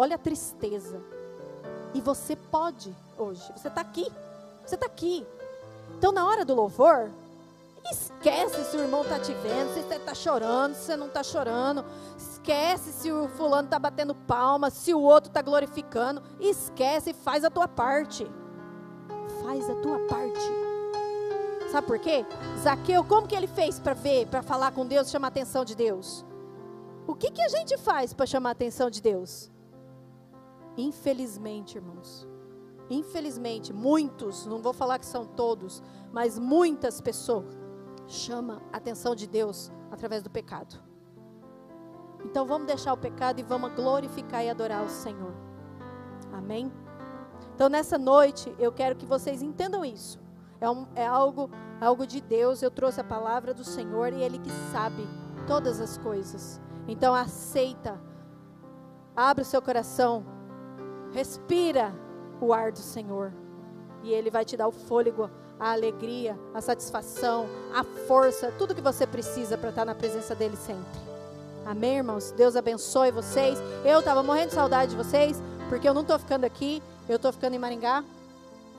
Olha 0.00 0.14
a 0.14 0.18
tristeza. 0.18 1.02
E 1.92 2.00
você 2.00 2.36
pode 2.36 2.94
hoje. 3.18 3.42
Você 3.56 3.66
está 3.66 3.80
aqui. 3.80 4.06
Você 4.64 4.76
está 4.76 4.86
aqui. 4.86 5.26
Então, 5.96 6.12
na 6.12 6.24
hora 6.24 6.44
do 6.44 6.54
louvor, 6.54 7.10
esquece 7.90 8.64
se 8.64 8.76
o 8.76 8.80
irmão 8.80 9.02
está 9.02 9.18
te 9.18 9.32
vendo, 9.34 9.74
se 9.74 9.82
você 9.82 9.96
está 9.96 10.14
chorando, 10.14 10.74
se 10.74 10.82
você 10.82 10.96
não 10.96 11.08
está 11.08 11.24
chorando. 11.24 11.84
Esquece 12.16 12.92
se 12.92 13.10
o 13.10 13.28
fulano 13.30 13.64
está 13.64 13.76
batendo 13.76 14.14
palma, 14.14 14.70
se 14.70 14.94
o 14.94 15.00
outro 15.00 15.30
está 15.30 15.42
glorificando. 15.42 16.22
Esquece 16.38 17.10
e 17.10 17.14
faz 17.14 17.42
a 17.42 17.50
tua 17.50 17.66
parte. 17.66 18.24
Faz 19.42 19.68
a 19.68 19.74
tua 19.82 19.98
parte. 20.06 20.68
Sabe 21.72 21.88
por 21.88 21.98
quê? 21.98 22.24
Zaqueu, 22.62 23.02
como 23.02 23.26
que 23.26 23.34
ele 23.34 23.48
fez 23.48 23.80
para 23.80 23.94
ver, 23.94 24.28
para 24.28 24.42
falar 24.42 24.70
com 24.70 24.86
Deus, 24.86 25.10
chamar 25.10 25.26
a 25.26 25.30
atenção 25.30 25.64
de 25.64 25.74
Deus? 25.74 26.24
O 27.04 27.16
que, 27.16 27.32
que 27.32 27.42
a 27.42 27.48
gente 27.48 27.76
faz 27.76 28.12
para 28.12 28.26
chamar 28.26 28.50
a 28.50 28.52
atenção 28.52 28.88
de 28.88 29.02
Deus? 29.02 29.50
Infelizmente, 30.78 31.76
irmãos, 31.76 32.24
infelizmente, 32.88 33.72
muitos, 33.72 34.46
não 34.46 34.62
vou 34.62 34.72
falar 34.72 35.00
que 35.00 35.06
são 35.06 35.26
todos, 35.26 35.82
mas 36.12 36.38
muitas 36.38 37.00
pessoas 37.00 37.44
chamam 38.06 38.62
a 38.72 38.76
atenção 38.76 39.12
de 39.12 39.26
Deus 39.26 39.72
através 39.90 40.22
do 40.22 40.30
pecado. 40.30 40.80
Então 42.24 42.46
vamos 42.46 42.68
deixar 42.68 42.92
o 42.92 42.96
pecado 42.96 43.40
e 43.40 43.42
vamos 43.42 43.74
glorificar 43.74 44.44
e 44.44 44.50
adorar 44.50 44.84
o 44.84 44.88
Senhor. 44.88 45.34
Amém? 46.32 46.72
Então 47.56 47.68
nessa 47.68 47.98
noite 47.98 48.54
eu 48.56 48.70
quero 48.70 48.94
que 48.94 49.04
vocês 49.04 49.42
entendam 49.42 49.84
isso. 49.84 50.20
É, 50.60 50.70
um, 50.70 50.86
é 50.94 51.04
algo, 51.04 51.50
algo 51.80 52.06
de 52.06 52.20
Deus. 52.20 52.62
Eu 52.62 52.70
trouxe 52.70 53.00
a 53.00 53.04
palavra 53.04 53.52
do 53.52 53.64
Senhor 53.64 54.12
e 54.12 54.22
Ele 54.22 54.38
que 54.38 54.50
sabe 54.70 55.02
todas 55.44 55.80
as 55.80 55.98
coisas. 55.98 56.60
Então 56.86 57.12
aceita, 57.12 58.00
abre 59.16 59.42
o 59.42 59.46
seu 59.46 59.60
coração, 59.60 60.37
respira 61.12 61.92
o 62.40 62.52
ar 62.52 62.72
do 62.72 62.78
Senhor. 62.78 63.32
E 64.02 64.12
Ele 64.12 64.30
vai 64.30 64.44
te 64.44 64.56
dar 64.56 64.68
o 64.68 64.72
fôlego, 64.72 65.30
a 65.58 65.72
alegria, 65.72 66.38
a 66.54 66.60
satisfação, 66.60 67.46
a 67.74 67.82
força, 68.06 68.52
tudo 68.58 68.74
que 68.74 68.80
você 68.80 69.06
precisa 69.06 69.58
para 69.58 69.70
estar 69.70 69.84
na 69.84 69.94
presença 69.94 70.34
dEle 70.34 70.56
sempre. 70.56 71.00
Amém, 71.66 71.96
irmãos? 71.98 72.30
Deus 72.32 72.56
abençoe 72.56 73.10
vocês. 73.10 73.58
Eu 73.84 73.98
estava 73.98 74.22
morrendo 74.22 74.48
de 74.48 74.54
saudade 74.54 74.92
de 74.92 74.96
vocês, 74.96 75.42
porque 75.68 75.88
eu 75.88 75.92
não 75.92 76.02
estou 76.02 76.18
ficando 76.18 76.44
aqui, 76.44 76.82
eu 77.08 77.16
estou 77.16 77.32
ficando 77.32 77.54
em 77.54 77.58
Maringá. 77.58 78.04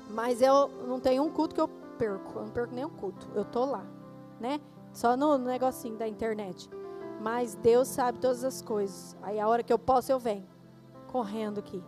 Mas 0.09 0.41
eu 0.41 0.69
não 0.87 0.99
tenho 0.99 1.23
um 1.23 1.29
culto 1.29 1.53
que 1.53 1.61
eu 1.61 1.67
perco. 1.99 2.39
Eu 2.39 2.45
não 2.45 2.49
perco 2.49 2.73
nenhum 2.73 2.89
culto. 2.89 3.27
Eu 3.35 3.45
tô 3.45 3.65
lá, 3.65 3.83
né? 4.39 4.59
Só 4.91 5.15
no 5.15 5.37
negocinho 5.37 5.97
da 5.97 6.07
internet. 6.07 6.67
Mas 7.21 7.53
Deus 7.53 7.87
sabe 7.89 8.17
todas 8.17 8.43
as 8.43 8.61
coisas. 8.61 9.15
Aí 9.21 9.39
a 9.39 9.47
hora 9.47 9.61
que 9.61 9.71
eu 9.71 9.77
posso, 9.77 10.11
eu 10.11 10.17
venho. 10.17 10.47
Correndo 11.11 11.59
aqui. 11.59 11.83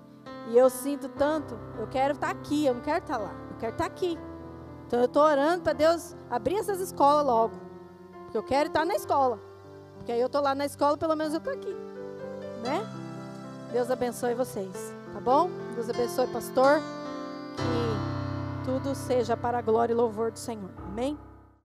E 0.50 0.58
eu 0.58 0.70
sinto 0.70 1.08
tanto, 1.10 1.58
eu 1.80 1.88
quero 1.88 2.14
estar 2.14 2.28
tá 2.28 2.34
aqui, 2.34 2.66
eu 2.66 2.74
não 2.74 2.82
quero 2.82 3.00
estar 3.00 3.18
tá 3.18 3.24
lá. 3.24 3.32
Eu 3.52 3.58
quero 3.58 3.72
estar 3.74 3.86
tá 3.86 3.92
aqui. 3.92 4.18
Então 4.88 5.00
eu 5.00 5.06
estou 5.06 5.24
orando 5.24 5.64
para 5.64 5.74
Deus 5.74 6.16
abrir 6.30 6.56
essas 6.56 6.80
escolas 6.82 7.26
logo. 7.26 7.54
Porque 8.24 8.38
eu 8.38 8.44
quero 8.44 8.68
estar 8.68 8.86
na 8.86 8.96
escola. 8.96 9.40
Porque 9.96 10.12
aí 10.12 10.20
eu 10.20 10.28
estou 10.28 10.42
lá 10.42 10.56
na 10.56 10.66
escola, 10.66 10.98
pelo 10.98 11.16
menos 11.16 11.34
eu 11.34 11.38
estou 11.38 11.54
aqui. 11.54 11.74
Né? 12.64 12.86
Deus 13.72 13.90
abençoe 13.90 14.34
vocês. 14.34 14.94
Tá 15.14 15.20
bom? 15.20 15.50
Deus 15.76 15.90
abençoe, 15.90 16.28
pastor. 16.28 16.82
Que 17.56 18.66
tudo 18.66 18.94
seja 18.96 19.38
para 19.38 19.60
a 19.60 19.62
glória 19.62 19.94
e 19.94 19.96
louvor 19.96 20.32
do 20.32 20.40
Senhor. 20.40 20.72
Amém? 20.86 21.18